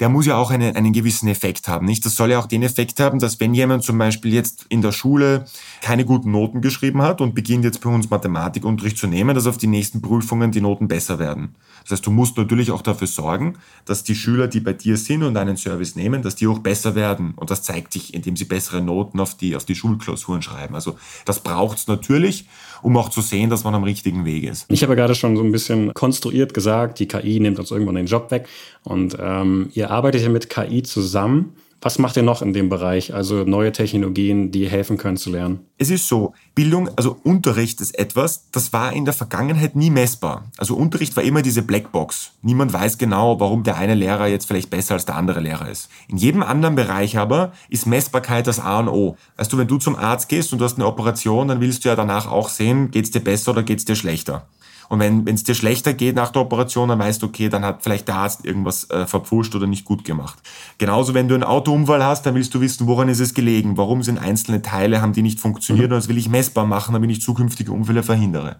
[0.00, 2.04] der muss ja auch einen, einen gewissen Effekt haben, nicht?
[2.04, 4.92] Das soll ja auch den Effekt haben, dass wenn jemand zum Beispiel jetzt in der
[4.92, 5.44] Schule
[5.82, 9.58] keine guten Noten geschrieben hat und beginnt jetzt bei uns Mathematikunterricht zu nehmen, dass auf
[9.58, 11.54] die nächsten Prüfungen die Noten besser werden.
[11.84, 15.22] Das heißt, du musst natürlich auch dafür sorgen, dass die Schüler, die bei dir sind
[15.22, 17.34] und einen Service nehmen, dass die auch besser werden.
[17.36, 20.74] Und das zeigt sich, indem sie bessere Noten auf die, auf die Schulklausuren schreiben.
[20.74, 22.46] Also das braucht's natürlich,
[22.82, 24.66] um auch zu sehen, dass man am richtigen Weg ist.
[24.68, 28.06] Ich habe gerade schon so ein bisschen konstruiert gesagt, die KI nimmt uns irgendwann den
[28.06, 28.48] Job weg.
[28.82, 31.54] Und ähm, ihr arbeitet ja mit KI zusammen.
[31.84, 33.12] Was macht ihr noch in dem Bereich?
[33.12, 35.66] Also neue Technologien, die helfen können zu lernen?
[35.76, 40.44] Es ist so, Bildung, also Unterricht ist etwas, das war in der Vergangenheit nie messbar.
[40.56, 42.32] Also Unterricht war immer diese Blackbox.
[42.40, 45.90] Niemand weiß genau, warum der eine Lehrer jetzt vielleicht besser als der andere Lehrer ist.
[46.08, 49.18] In jedem anderen Bereich aber ist Messbarkeit das A und O.
[49.36, 51.90] Weißt du, wenn du zum Arzt gehst und du hast eine Operation, dann willst du
[51.90, 54.46] ja danach auch sehen, geht's dir besser oder geht's dir schlechter.
[54.88, 57.82] Und wenn es dir schlechter geht nach der Operation, dann weißt du, okay, dann hat
[57.82, 60.38] vielleicht der Arzt irgendwas äh, verpfuscht oder nicht gut gemacht.
[60.78, 64.02] Genauso, wenn du einen Autounfall hast, dann willst du wissen, woran ist es gelegen, warum
[64.02, 65.94] sind einzelne Teile, haben die nicht funktioniert mhm.
[65.94, 68.56] und das will ich messbar machen, damit ich zukünftige Unfälle verhindere.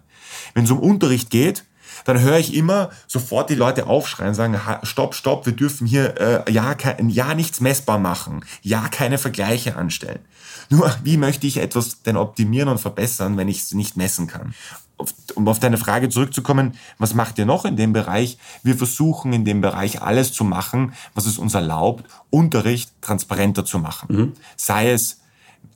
[0.53, 1.65] Wenn es um Unterricht geht,
[2.05, 6.51] dann höre ich immer sofort die Leute aufschreien, sagen, stopp, stopp, wir dürfen hier äh,
[6.51, 10.19] ja, kein, ja nichts messbar machen, ja keine Vergleiche anstellen.
[10.69, 14.53] Nur, wie möchte ich etwas denn optimieren und verbessern, wenn ich es nicht messen kann?
[15.35, 18.37] um auf deine Frage zurückzukommen, was macht ihr noch in dem Bereich?
[18.63, 23.79] Wir versuchen in dem Bereich alles zu machen, was es uns erlaubt, Unterricht transparenter zu
[23.79, 24.07] machen.
[24.09, 24.33] Mhm.
[24.55, 25.19] Sei es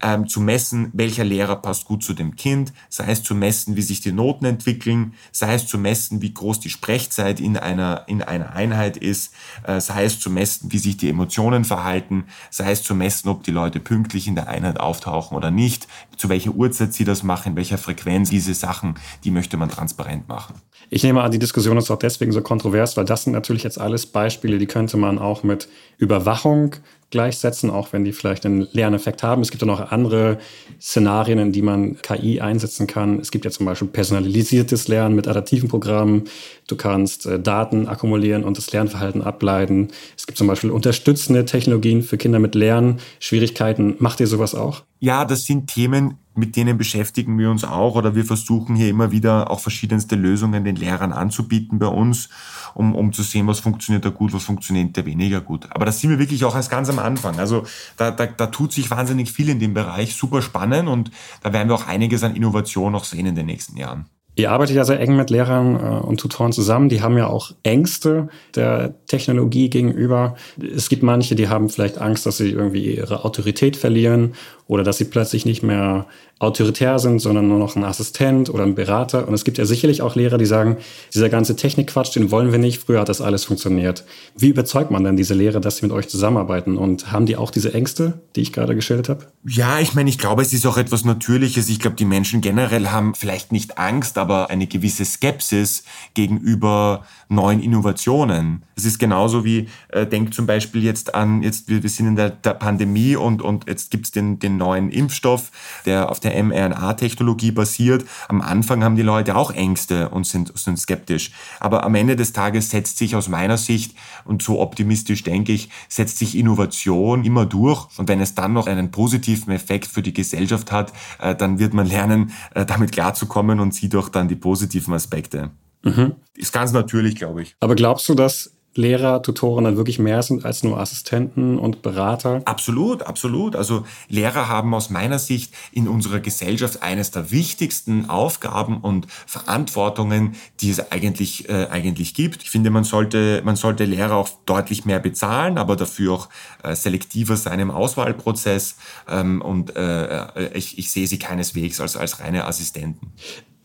[0.01, 3.81] ähm, zu messen, welcher Lehrer passt gut zu dem Kind, sei es zu messen, wie
[3.81, 8.21] sich die Noten entwickeln, sei es zu messen, wie groß die Sprechzeit in einer, in
[8.21, 12.83] einer Einheit ist, äh, sei es zu messen, wie sich die Emotionen verhalten, sei es
[12.83, 16.93] zu messen, ob die Leute pünktlich in der Einheit auftauchen oder nicht, zu welcher Uhrzeit
[16.93, 20.55] sie das machen, in welcher Frequenz diese Sachen, die möchte man transparent machen.
[20.89, 23.79] Ich nehme an, die Diskussion ist auch deswegen so kontrovers, weil das sind natürlich jetzt
[23.79, 26.75] alles Beispiele, die könnte man auch mit Überwachung
[27.11, 29.41] gleichsetzen, auch wenn die vielleicht einen Lerneffekt haben.
[29.41, 30.37] Es gibt auch noch andere
[30.79, 33.19] Szenarien, in die man KI einsetzen kann.
[33.19, 36.25] Es gibt ja zum Beispiel personalisiertes Lernen mit adaptiven Programmen.
[36.67, 39.89] Du kannst äh, Daten akkumulieren und das Lernverhalten ableiten.
[40.17, 43.95] Es gibt zum Beispiel unterstützende Technologien für Kinder mit Lernschwierigkeiten.
[43.99, 44.83] Macht ihr sowas auch?
[44.99, 49.11] Ja, das sind Themen, mit denen beschäftigen wir uns auch oder wir versuchen hier immer
[49.11, 52.29] wieder auch verschiedenste Lösungen den Lehrern anzubieten bei uns,
[52.73, 55.67] um, um zu sehen, was funktioniert da gut, was funktioniert da weniger gut.
[55.69, 57.37] Aber das sind wir wirklich auch erst ganz am Anfang.
[57.39, 57.63] Also
[57.97, 61.11] da, da, da tut sich wahnsinnig viel in dem Bereich, super spannend und
[61.43, 64.05] da werden wir auch einiges an Innovation noch sehen in den nächsten Jahren.
[64.39, 66.87] Ihr arbeitet ja sehr eng mit Lehrern äh, und Tutoren zusammen.
[66.87, 70.37] Die haben ja auch Ängste der Technologie gegenüber.
[70.61, 74.35] Es gibt manche, die haben vielleicht Angst, dass sie irgendwie ihre Autorität verlieren
[74.69, 76.05] oder dass sie plötzlich nicht mehr
[76.37, 79.27] autoritär sind, sondern nur noch ein Assistent oder ein Berater.
[79.27, 80.77] Und es gibt ja sicherlich auch Lehrer, die sagen,
[81.13, 82.83] dieser ganze Technikquatsch, den wollen wir nicht.
[82.83, 84.05] Früher hat das alles funktioniert.
[84.37, 86.77] Wie überzeugt man denn diese Lehrer, dass sie mit euch zusammenarbeiten?
[86.77, 89.25] Und haben die auch diese Ängste, die ich gerade geschildert habe?
[89.43, 91.67] Ja, ich meine, ich glaube, es ist auch etwas Natürliches.
[91.67, 97.61] Ich glaube, die Menschen generell haben vielleicht nicht Angst, aber eine gewisse Skepsis gegenüber neuen
[97.61, 98.63] Innovationen.
[98.75, 102.15] Es ist genauso wie, äh, denkt zum Beispiel jetzt an, jetzt wir, wir sind in
[102.15, 105.51] der, der Pandemie und, und jetzt gibt's den, den neuen Impfstoff,
[105.85, 108.05] der auf der mRNA-Technologie basiert.
[108.27, 111.31] Am Anfang haben die Leute auch Ängste und sind, sind skeptisch.
[111.59, 113.95] Aber am Ende des Tages setzt sich aus meiner Sicht,
[114.25, 117.87] und so optimistisch denke ich, setzt sich Innovation immer durch.
[117.97, 121.73] Und wenn es dann noch einen positiven Effekt für die Gesellschaft hat, äh, dann wird
[121.73, 125.51] man lernen, äh, damit klarzukommen und sieht auch dann die positiven Aspekte.
[125.83, 126.15] Mhm.
[126.35, 127.55] Ist ganz natürlich, glaube ich.
[127.59, 132.41] Aber glaubst du, dass Lehrer, Tutoren dann wirklich mehr sind als nur Assistenten und Berater?
[132.45, 133.55] Absolut, absolut.
[133.55, 140.35] Also Lehrer haben aus meiner Sicht in unserer Gesellschaft eines der wichtigsten Aufgaben und Verantwortungen,
[140.61, 142.43] die es eigentlich, äh, eigentlich gibt.
[142.43, 146.29] Ich finde, man sollte, man sollte Lehrer auch deutlich mehr bezahlen, aber dafür auch
[146.63, 148.75] äh, selektiver sein im Auswahlprozess.
[149.09, 153.11] Ähm, und äh, äh ich, ich sehe sie keineswegs als, als reine Assistenten.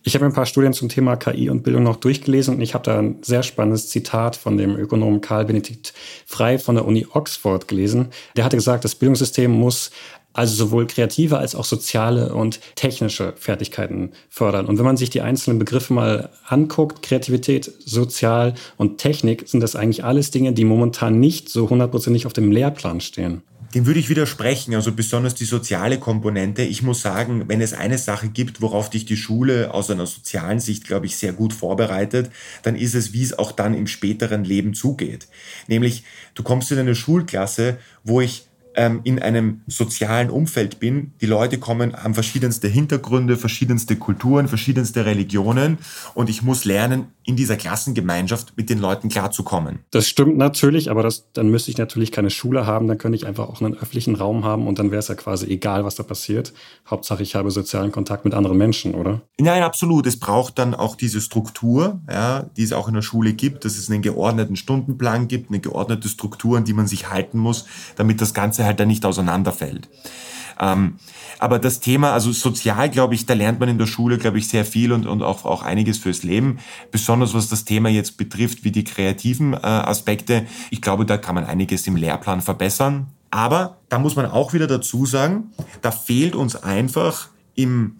[0.07, 2.85] Ich habe ein paar Studien zum Thema KI und Bildung noch durchgelesen und ich habe
[2.85, 5.95] da ein sehr spannendes Zitat von dem Ökonomen Karl Benedikt
[6.27, 8.09] Frei von der Uni Oxford gelesen.
[8.37, 9.91] Der hatte gesagt, das Bildungssystem muss
[10.35, 14.67] also sowohl kreative als auch soziale und technische Fertigkeiten fördern.
[14.67, 19.75] Und wenn man sich die einzelnen Begriffe mal anguckt, Kreativität, Sozial und Technik, sind das
[19.75, 23.43] eigentlich alles Dinge, die momentan nicht so hundertprozentig auf dem Lehrplan stehen
[23.75, 26.63] dem würde ich widersprechen, also besonders die soziale Komponente.
[26.63, 30.61] Ich muss sagen, wenn es eine Sache gibt, worauf dich die Schule aus einer sozialen
[30.61, 32.31] Sicht, glaube ich, sehr gut vorbereitet,
[32.63, 35.27] dann ist es, wie es auch dann im späteren Leben zugeht.
[35.67, 41.13] Nämlich, du kommst in eine Schulklasse, wo ich ähm, in einem sozialen Umfeld bin.
[41.21, 45.79] Die Leute kommen, haben verschiedenste Hintergründe, verschiedenste Kulturen, verschiedenste Religionen
[46.15, 49.79] und ich muss lernen, in dieser Klassengemeinschaft mit den Leuten klarzukommen.
[49.91, 53.27] Das stimmt natürlich, aber das, dann müsste ich natürlich keine Schule haben, dann könnte ich
[53.27, 56.03] einfach auch einen öffentlichen Raum haben und dann wäre es ja quasi egal, was da
[56.03, 56.53] passiert.
[56.89, 59.23] Hauptsache, ich habe sozialen Kontakt mit anderen Menschen, oder?
[59.39, 60.07] Nein, absolut.
[60.07, 63.79] Es braucht dann auch diese Struktur, ja, die es auch in der Schule gibt, dass
[63.79, 67.65] es einen geordneten Stundenplan gibt, eine geordnete Struktur, an die man sich halten muss,
[67.97, 69.89] damit das Ganze halt dann nicht auseinanderfällt.
[70.61, 70.97] Ähm,
[71.39, 74.49] aber das Thema, also sozial, glaube ich, da lernt man in der Schule, glaube ich,
[74.49, 76.59] sehr viel und, und auch, auch einiges fürs Leben.
[76.91, 80.47] Besonders was das Thema jetzt betrifft, wie die kreativen äh, Aspekte.
[80.71, 83.09] Ich glaube, da kann man einiges im Lehrplan verbessern.
[83.31, 85.51] Aber da muss man auch wieder dazu sagen,
[85.83, 87.97] da fehlt uns einfach im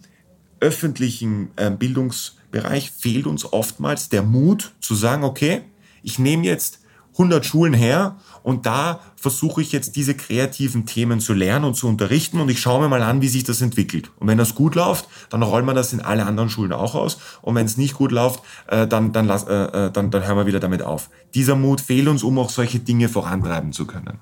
[0.61, 5.61] öffentlichen äh, Bildungsbereich, fehlt uns oftmals der Mut zu sagen, okay,
[6.03, 6.79] ich nehme jetzt
[7.17, 11.87] 100 Schulen her und da versuche ich jetzt diese kreativen Themen zu lernen und zu
[11.87, 14.11] unterrichten und ich schaue mir mal an, wie sich das entwickelt.
[14.19, 17.17] Und wenn das gut läuft, dann rollen wir das in alle anderen Schulen auch aus.
[17.41, 20.37] Und wenn es nicht gut läuft, äh, dann, dann, lass, äh, äh, dann, dann hören
[20.37, 21.09] wir wieder damit auf.
[21.33, 24.19] Dieser Mut fehlt uns, um auch solche Dinge vorantreiben zu können.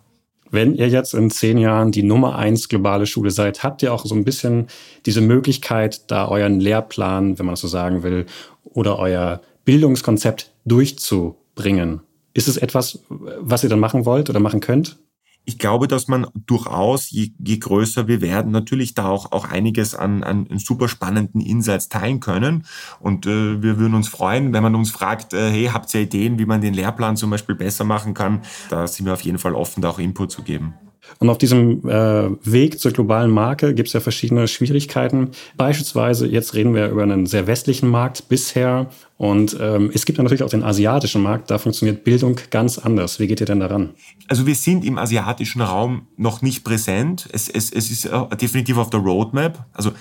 [0.52, 4.06] Wenn ihr jetzt in zehn Jahren die Nummer eins globale Schule seid, habt ihr auch
[4.06, 4.68] so ein bisschen
[5.08, 8.28] diese Möglichkeit, da euren Lehrplan, wenn man so sagen will,
[8.64, 12.02] oder euer Bildungskonzept durchzubringen?
[12.34, 14.98] Ist es etwas, was ihr dann machen wollt oder machen könnt?
[15.46, 19.94] Ich glaube, dass man durchaus, je, je größer wir werden, natürlich da auch, auch einiges
[19.94, 22.66] an, an super spannenden Insights teilen können.
[23.02, 26.40] Und äh, wir würden uns freuen, wenn man uns fragt, äh, hey, habt ihr Ideen,
[26.40, 28.42] wie man den Lehrplan zum Beispiel besser machen kann?
[28.70, 30.76] Da sind wir auf jeden Fall offen, da auch Input zu geben.
[31.20, 35.30] Und auf diesem äh, Weg zur globalen Marke gibt es ja verschiedene Schwierigkeiten.
[35.58, 38.88] Beispielsweise, jetzt reden wir über einen sehr westlichen Markt bisher.
[39.18, 43.20] Und ähm, es gibt natürlich auch den asiatischen Markt, da funktioniert Bildung ganz anders.
[43.20, 43.92] Wie geht ihr denn daran?
[44.28, 47.30] Also wir sind im asiatischen Raum noch nicht präsent.
[47.32, 48.10] Es, es, es ist
[48.42, 49.66] definitiv auf der Roadmap.
[49.74, 49.92] Also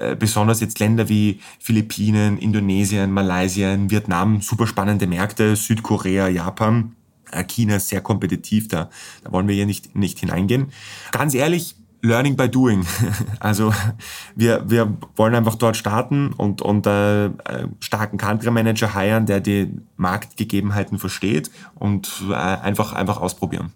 [0.00, 6.94] äh, besonders jetzt Länder wie Philippinen, Indonesien, Malaysia, Vietnam, super spannende Märkte, Südkorea, Japan.
[7.32, 8.90] Äh, China ist sehr kompetitiv, da,
[9.24, 10.72] da wollen wir hier nicht, nicht hineingehen.
[11.12, 12.86] Ganz ehrlich, Learning by doing.
[13.40, 13.72] Also
[14.34, 17.30] wir, wir wollen einfach dort starten und, und äh, äh
[17.80, 23.72] starken Country Manager heiren, der die Marktgegebenheiten versteht und äh, einfach, einfach ausprobieren.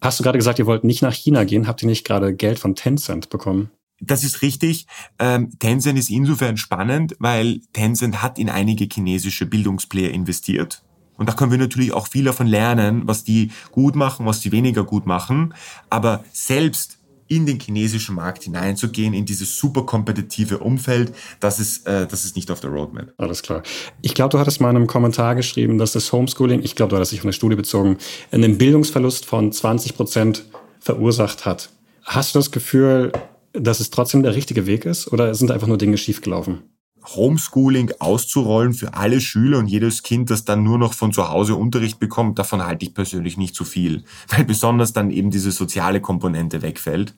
[0.00, 1.66] Hast du gerade gesagt, ihr wollt nicht nach China gehen?
[1.66, 3.70] Habt ihr nicht gerade Geld von Tencent bekommen?
[4.00, 4.86] Das ist richtig.
[5.18, 10.82] Ähm, Tencent ist insofern spannend, weil Tencent hat in einige chinesische Bildungsplayer investiert.
[11.16, 14.52] Und da können wir natürlich auch viel davon lernen, was die gut machen, was die
[14.52, 15.54] weniger gut machen.
[15.90, 16.98] Aber selbst
[17.28, 22.36] in den chinesischen Markt hineinzugehen, in dieses super kompetitive Umfeld, das ist, äh, das ist
[22.36, 23.12] nicht auf der Roadmap.
[23.16, 23.62] Alles klar.
[24.02, 26.96] Ich glaube, du hattest mal in einem Kommentar geschrieben, dass das Homeschooling, ich glaube, du
[26.96, 27.98] hattest dich von der Studie bezogen,
[28.30, 30.44] einen Bildungsverlust von 20 Prozent
[30.78, 31.70] verursacht hat.
[32.04, 33.10] Hast du das Gefühl,
[33.52, 36.62] dass es trotzdem der richtige Weg ist oder sind einfach nur Dinge schiefgelaufen?
[37.06, 41.54] Homeschooling auszurollen für alle Schüler und jedes Kind, das dann nur noch von zu Hause
[41.54, 45.52] Unterricht bekommt, davon halte ich persönlich nicht zu so viel, weil besonders dann eben diese
[45.52, 47.14] soziale Komponente wegfällt.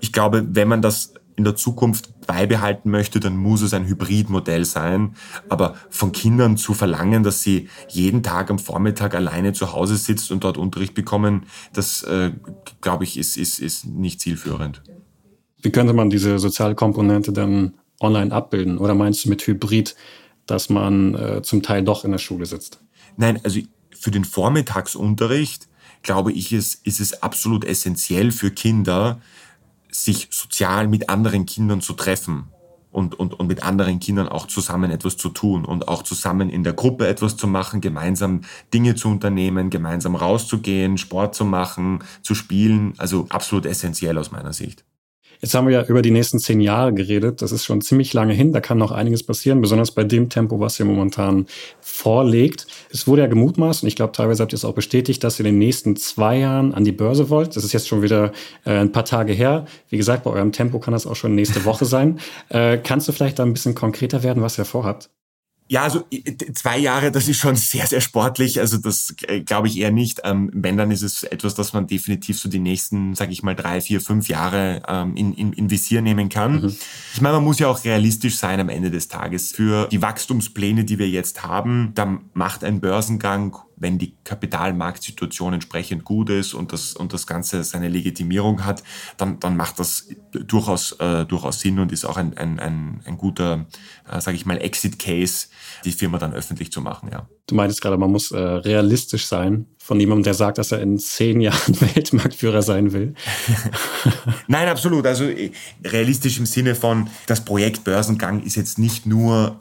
[0.00, 4.64] Ich glaube, wenn man das in der Zukunft beibehalten möchte, dann muss es ein Hybridmodell
[4.64, 5.14] sein.
[5.48, 10.32] Aber von Kindern zu verlangen, dass sie jeden Tag am Vormittag alleine zu Hause sitzt
[10.32, 12.32] und dort Unterricht bekommen, das, äh,
[12.80, 14.82] glaube ich, ist, ist, ist nicht zielführend.
[15.62, 18.78] Wie könnte man diese soziale Komponente dann online abbilden?
[18.78, 19.96] Oder meinst du mit Hybrid,
[20.46, 22.80] dass man äh, zum Teil doch in der Schule sitzt?
[23.16, 25.68] Nein, also für den Vormittagsunterricht,
[26.02, 29.20] glaube ich, ist, ist es absolut essentiell für Kinder,
[29.90, 32.48] sich sozial mit anderen Kindern zu treffen
[32.90, 36.62] und, und, und mit anderen Kindern auch zusammen etwas zu tun und auch zusammen in
[36.64, 42.34] der Gruppe etwas zu machen, gemeinsam Dinge zu unternehmen, gemeinsam rauszugehen, Sport zu machen, zu
[42.34, 42.94] spielen.
[42.98, 44.84] Also absolut essentiell aus meiner Sicht.
[45.40, 47.42] Jetzt haben wir ja über die nächsten zehn Jahre geredet.
[47.42, 48.52] Das ist schon ziemlich lange hin.
[48.52, 51.46] Da kann noch einiges passieren, besonders bei dem Tempo, was ihr momentan
[51.80, 52.66] vorlegt.
[52.90, 55.46] Es wurde ja gemutmaßt, und ich glaube, teilweise habt ihr es auch bestätigt, dass ihr
[55.46, 57.56] in den nächsten zwei Jahren an die Börse wollt.
[57.56, 58.32] Das ist jetzt schon wieder
[58.64, 59.66] äh, ein paar Tage her.
[59.88, 62.18] Wie gesagt, bei eurem Tempo kann das auch schon nächste Woche sein.
[62.48, 65.10] Äh, kannst du vielleicht da ein bisschen konkreter werden, was ihr vorhabt?
[65.70, 66.04] Ja, also
[66.54, 68.58] zwei Jahre, das ist schon sehr, sehr sportlich.
[68.58, 70.22] Also das äh, glaube ich eher nicht.
[70.24, 73.54] Ähm, wenn, dann ist es etwas, das man definitiv so die nächsten, sage ich mal,
[73.54, 76.62] drei, vier, fünf Jahre ähm, in, in, in Visier nehmen kann.
[76.62, 76.76] Mhm.
[77.12, 79.52] Ich meine, man muss ja auch realistisch sein am Ende des Tages.
[79.52, 86.04] Für die Wachstumspläne, die wir jetzt haben, da macht ein Börsengang wenn die Kapitalmarktsituation entsprechend
[86.04, 88.82] gut ist und das, und das Ganze seine Legitimierung hat,
[89.16, 93.18] dann, dann macht das durchaus, äh, durchaus Sinn und ist auch ein, ein, ein, ein
[93.18, 93.66] guter,
[94.10, 95.48] äh, sage ich mal, Exit-Case,
[95.84, 97.10] die Firma dann öffentlich zu machen.
[97.12, 97.28] Ja.
[97.46, 100.98] Du meintest gerade, man muss äh, realistisch sein von jemandem, der sagt, dass er in
[100.98, 103.14] zehn Jahren Weltmarktführer sein will.
[104.46, 105.06] Nein, absolut.
[105.06, 105.50] Also äh,
[105.84, 109.58] realistisch im Sinne von, das Projekt Börsengang ist jetzt nicht nur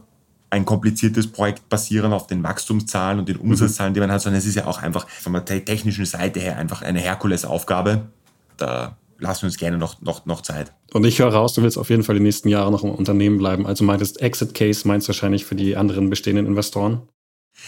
[0.50, 4.46] ein kompliziertes Projekt basieren auf den Wachstumszahlen und den Umsatzzahlen, die man hat, sondern es
[4.46, 8.08] ist ja auch einfach von der technischen Seite her einfach eine Herkulesaufgabe.
[8.56, 10.74] Da lassen wir uns gerne noch, noch, noch Zeit.
[10.94, 13.38] Und ich höre raus, du willst auf jeden Fall die nächsten Jahre noch im Unternehmen
[13.38, 13.66] bleiben.
[13.66, 17.02] Also meintest Exit Case, meinst du wahrscheinlich für die anderen bestehenden Investoren?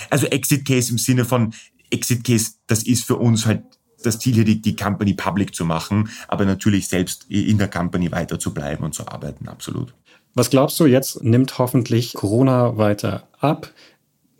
[0.09, 1.53] Also Exit Case im Sinne von
[1.89, 3.63] Exit Case, das ist für uns halt
[4.03, 8.11] das Ziel hier, die, die Company public zu machen, aber natürlich selbst in der Company
[8.11, 9.93] weiter zu bleiben und zu arbeiten, absolut.
[10.35, 13.71] Was glaubst du, jetzt nimmt hoffentlich Corona weiter ab?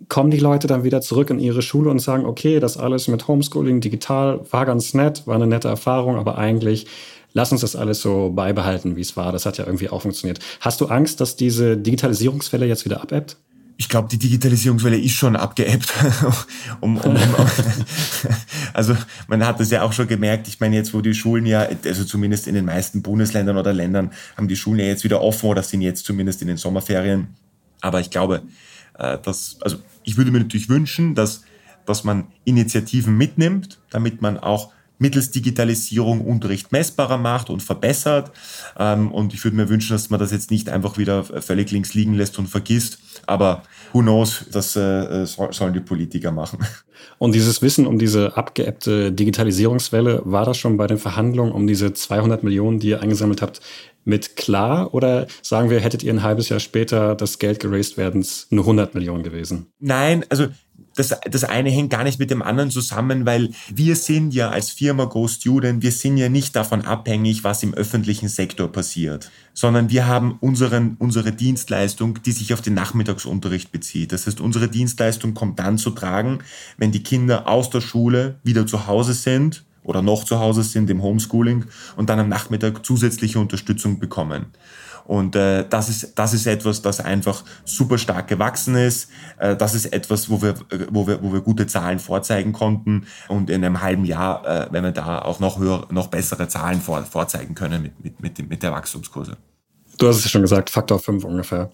[0.08, 3.28] Kommen die Leute dann wieder zurück in ihre Schule und sagen, okay, das alles mit
[3.28, 6.88] Homeschooling digital war ganz nett, war eine nette Erfahrung, aber eigentlich
[7.34, 9.32] lass uns das alles so beibehalten, wie es war.
[9.32, 10.40] Das hat ja irgendwie auch funktioniert.
[10.62, 13.38] Hast du Angst, dass diese Digitalisierungswelle jetzt wieder abebbt?
[13.80, 15.94] Ich glaube, die Digitalisierungswelle ist schon abgeebbt.
[16.82, 17.18] um, um, um,
[18.74, 18.94] also
[19.30, 20.50] man hat das ja auch schon gemerkt.
[20.50, 24.12] Ich meine, jetzt wo die Schulen ja, also zumindest in den meisten Bundesländern oder Ländern,
[24.36, 27.30] haben die Schulen ja jetzt wieder offen oder sind jetzt zumindest in den Sommerferien.
[27.80, 28.42] Aber ich glaube,
[28.96, 31.44] äh, dass, also ich würde mir natürlich wünschen, dass,
[31.86, 38.32] dass man Initiativen mitnimmt, damit man auch mittels Digitalisierung Unterricht messbarer macht und verbessert.
[38.78, 41.94] Ähm, und ich würde mir wünschen, dass man das jetzt nicht einfach wieder völlig links
[41.94, 43.00] liegen lässt und vergisst.
[43.26, 46.60] Aber who knows, das äh, sollen die Politiker machen.
[47.18, 51.94] Und dieses Wissen um diese abgeebbte Digitalisierungswelle, war das schon bei den Verhandlungen um diese
[51.94, 53.62] 200 Millionen, die ihr eingesammelt habt,
[54.06, 54.94] mit klar?
[54.94, 58.96] Oder sagen wir, hättet ihr ein halbes Jahr später das Geld geraced werdens nur 100
[58.96, 59.68] Millionen gewesen?
[59.80, 60.48] Nein, also
[61.00, 64.70] das, das eine hängt gar nicht mit dem anderen zusammen, weil wir sind ja als
[64.70, 69.90] Firma Go Student, wir sind ja nicht davon abhängig, was im öffentlichen Sektor passiert, sondern
[69.90, 74.12] wir haben unseren, unsere Dienstleistung, die sich auf den Nachmittagsunterricht bezieht.
[74.12, 76.40] Das heißt, unsere Dienstleistung kommt dann zu tragen,
[76.78, 80.90] wenn die Kinder aus der Schule wieder zu Hause sind oder noch zu Hause sind
[80.90, 84.48] im Homeschooling und dann am Nachmittag zusätzliche Unterstützung bekommen.
[85.10, 89.10] Und äh, das, ist, das ist etwas, das einfach super stark gewachsen ist.
[89.40, 90.54] Äh, das ist etwas, wo wir,
[90.92, 93.08] wo, wir, wo wir gute Zahlen vorzeigen konnten.
[93.28, 96.80] Und in einem halben Jahr, äh, wenn wir da auch noch höher, noch bessere Zahlen
[96.80, 99.36] vor, vorzeigen können mit, mit, mit, mit der Wachstumskurse.
[99.98, 101.72] Du hast es ja schon gesagt, Faktor 5 ungefähr.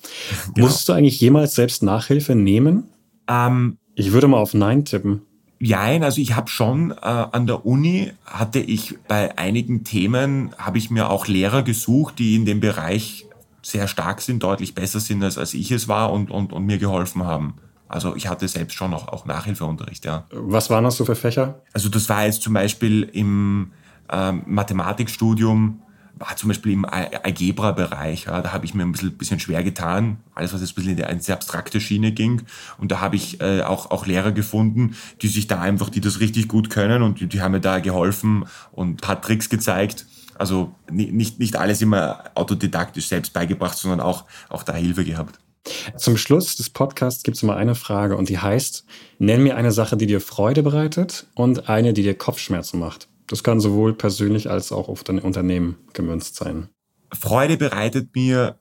[0.54, 0.68] Genau.
[0.68, 2.86] Musstest du eigentlich jemals selbst Nachhilfe nehmen?
[3.28, 5.24] Ähm, ich würde mal auf Nein tippen.
[5.66, 10.78] Jein, also ich habe schon äh, an der Uni hatte ich bei einigen Themen habe
[10.78, 13.26] ich mir auch Lehrer gesucht, die in dem Bereich
[13.64, 16.78] sehr stark sind, deutlich besser sind als, als ich es war und, und, und mir
[16.78, 17.56] geholfen haben.
[17.88, 20.26] Also ich hatte selbst schon auch, auch Nachhilfeunterricht, ja.
[20.32, 21.62] Was waren das so für Fächer?
[21.74, 23.72] Also das war jetzt zum Beispiel im
[24.12, 25.82] ähm, Mathematikstudium
[26.18, 30.18] war zum Beispiel im Algebra-Bereich, ja, da habe ich mir ein bisschen, bisschen schwer getan,
[30.34, 32.44] alles was jetzt ein bisschen in eine sehr abstrakte Schiene ging.
[32.78, 36.20] Und da habe ich äh, auch, auch Lehrer gefunden, die sich da einfach, die das
[36.20, 40.06] richtig gut können und die, die haben mir da geholfen und paar Tricks gezeigt.
[40.38, 45.40] Also nicht, nicht alles immer autodidaktisch selbst beigebracht, sondern auch, auch da Hilfe gehabt.
[45.98, 48.86] Zum Schluss des Podcasts gibt es immer eine Frage und die heißt,
[49.18, 53.08] nenn mir eine Sache, die dir Freude bereitet und eine, die dir Kopfschmerzen macht.
[53.28, 56.70] Das kann sowohl persönlich als auch auf dein Unternehmen gemünzt sein.
[57.14, 58.60] Freude bereitet mir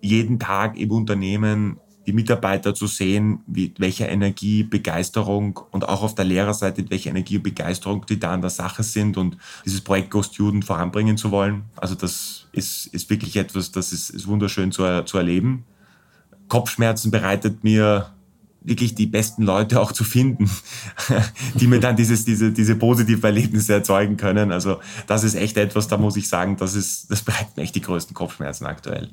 [0.00, 1.78] jeden Tag im Unternehmen
[2.08, 7.36] die Mitarbeiter zu sehen, wie, welche Energie, Begeisterung und auch auf der Lehrerseite, welche Energie
[7.36, 9.36] und Begeisterung die da an der Sache sind und
[9.66, 11.64] dieses Projekt Go Student voranbringen zu wollen.
[11.76, 15.66] Also das ist, ist wirklich etwas, das ist, ist wunderschön zu, zu erleben.
[16.48, 18.10] Kopfschmerzen bereitet mir
[18.60, 20.50] wirklich die besten Leute auch zu finden,
[21.54, 24.52] die mir dann dieses, diese, diese positive Erlebnisse erzeugen können.
[24.52, 27.74] Also das ist echt etwas, da muss ich sagen, das ist, das bereitet mir echt
[27.74, 29.08] die größten Kopfschmerzen aktuell.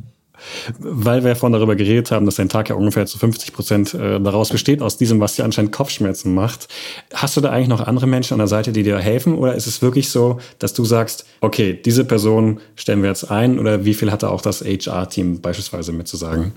[0.80, 4.20] Weil wir vorhin darüber geredet haben, dass dein Tag ja ungefähr zu 50 Prozent äh,
[4.20, 6.68] daraus besteht, aus diesem, was dir anscheinend Kopfschmerzen macht.
[7.14, 9.36] Hast du da eigentlich noch andere Menschen an der Seite, die dir helfen?
[9.36, 13.60] Oder ist es wirklich so, dass du sagst, okay, diese Person stellen wir jetzt ein?
[13.60, 16.54] Oder wie viel hat da auch das HR-Team beispielsweise mitzusagen?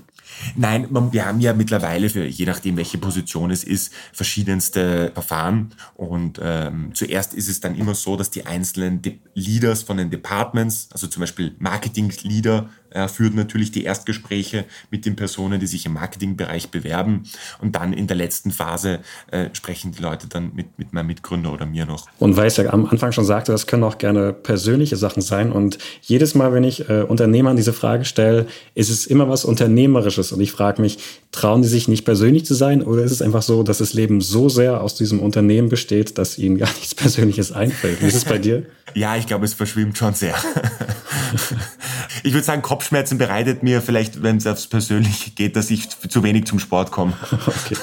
[0.55, 5.73] Nein, man, wir haben ja mittlerweile für je nachdem, welche Position es ist, verschiedenste Verfahren.
[5.95, 10.09] Und ähm, zuerst ist es dann immer so, dass die einzelnen De Leaders von den
[10.09, 15.85] Departments, also zum Beispiel Marketing-Leader, er führt natürlich die Erstgespräche mit den Personen, die sich
[15.85, 17.23] im Marketingbereich bewerben.
[17.61, 18.99] Und dann in der letzten Phase
[19.31, 22.07] äh, sprechen die Leute dann mit, mit meinem Mitgründer oder mir noch.
[22.19, 25.51] Und weil ich ja am Anfang schon sagte, das können auch gerne persönliche Sachen sein.
[25.51, 30.31] Und jedes Mal, wenn ich äh, Unternehmern diese Frage stelle, ist es immer was Unternehmerisches.
[30.31, 30.97] Und ich frage mich,
[31.31, 32.81] trauen die sich nicht persönlich zu sein?
[32.81, 36.37] Oder ist es einfach so, dass das Leben so sehr aus diesem Unternehmen besteht, dass
[36.37, 38.01] ihnen gar nichts Persönliches einfällt?
[38.01, 38.65] Wie ist es bei dir?
[38.95, 40.33] Ja, ich glaube, es verschwimmt schon sehr.
[42.23, 46.23] ich würde sagen, Kopfschmerzen bereitet mir vielleicht, wenn es aufs Persönliche geht, dass ich zu
[46.23, 47.13] wenig zum Sport komme.
[47.49, 47.75] Okay.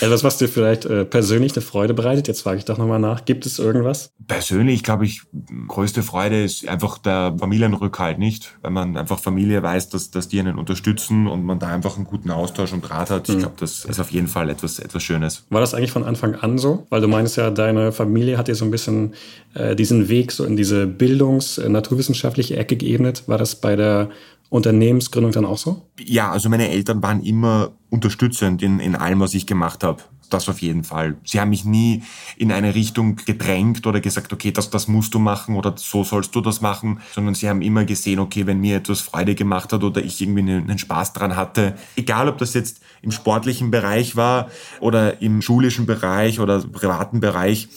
[0.00, 3.24] Etwas, was dir vielleicht äh, persönlich eine Freude bereitet, jetzt frage ich doch nochmal nach.
[3.24, 4.12] Gibt es irgendwas?
[4.26, 5.22] Persönlich, glaube ich,
[5.68, 8.56] größte Freude ist einfach der Familienrückhalt, nicht?
[8.62, 12.04] Wenn man einfach Familie weiß, dass, dass die einen unterstützen und man da einfach einen
[12.04, 13.28] guten Austausch und Draht hat.
[13.28, 13.40] Ich mhm.
[13.40, 15.44] glaube, das ist auf jeden Fall etwas, etwas Schönes.
[15.50, 16.86] War das eigentlich von Anfang an so?
[16.90, 19.14] Weil du meinst ja, deine Familie hat dir so ein bisschen
[19.54, 23.17] äh, diesen Weg so in diese Bildungs-, äh, naturwissenschaftliche Ecke geebnet.
[23.26, 24.10] War das bei der
[24.50, 25.88] Unternehmensgründung dann auch so?
[25.98, 30.02] Ja, also meine Eltern waren immer unterstützend in, in allem, was ich gemacht habe.
[30.30, 31.16] Das auf jeden Fall.
[31.24, 32.02] Sie haben mich nie
[32.36, 36.34] in eine Richtung gedrängt oder gesagt, okay, das, das musst du machen oder so sollst
[36.34, 39.84] du das machen, sondern sie haben immer gesehen, okay, wenn mir etwas Freude gemacht hat
[39.84, 44.50] oder ich irgendwie einen Spaß dran hatte, egal ob das jetzt im sportlichen Bereich war
[44.80, 47.68] oder im schulischen Bereich oder privaten Bereich,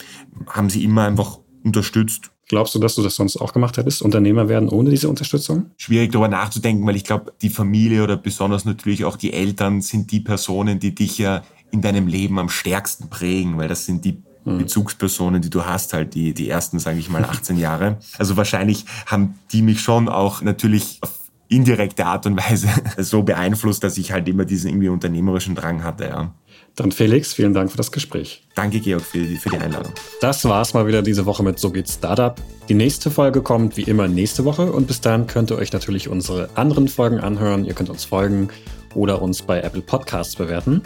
[0.46, 2.32] haben sie immer einfach unterstützt.
[2.52, 5.70] Glaubst du, dass du das sonst auch gemacht hättest, Unternehmer werden ohne diese Unterstützung?
[5.78, 10.12] Schwierig darüber nachzudenken, weil ich glaube, die Familie oder besonders natürlich auch die Eltern sind
[10.12, 14.22] die Personen, die dich ja in deinem Leben am stärksten prägen, weil das sind die
[14.44, 14.58] hm.
[14.58, 17.96] Bezugspersonen, die du hast, halt die, die ersten, sage ich mal, 18 Jahre.
[18.18, 23.82] Also wahrscheinlich haben die mich schon auch natürlich auf indirekte Art und Weise so beeinflusst,
[23.82, 26.34] dass ich halt immer diesen irgendwie unternehmerischen Drang hatte, ja.
[26.76, 28.42] Dann Felix, vielen Dank für das Gespräch.
[28.54, 29.92] Danke, Georg, für die, für die Einladung.
[30.20, 32.34] Das war's mal wieder diese Woche mit So geht's Startup.
[32.68, 36.08] Die nächste Folge kommt wie immer nächste Woche und bis dann könnt ihr euch natürlich
[36.08, 37.64] unsere anderen Folgen anhören.
[37.64, 38.48] Ihr könnt uns folgen
[38.94, 40.82] oder uns bei Apple Podcasts bewerten.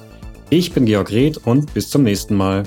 [0.50, 2.64] Ich bin Georg Reth und bis zum nächsten Mal.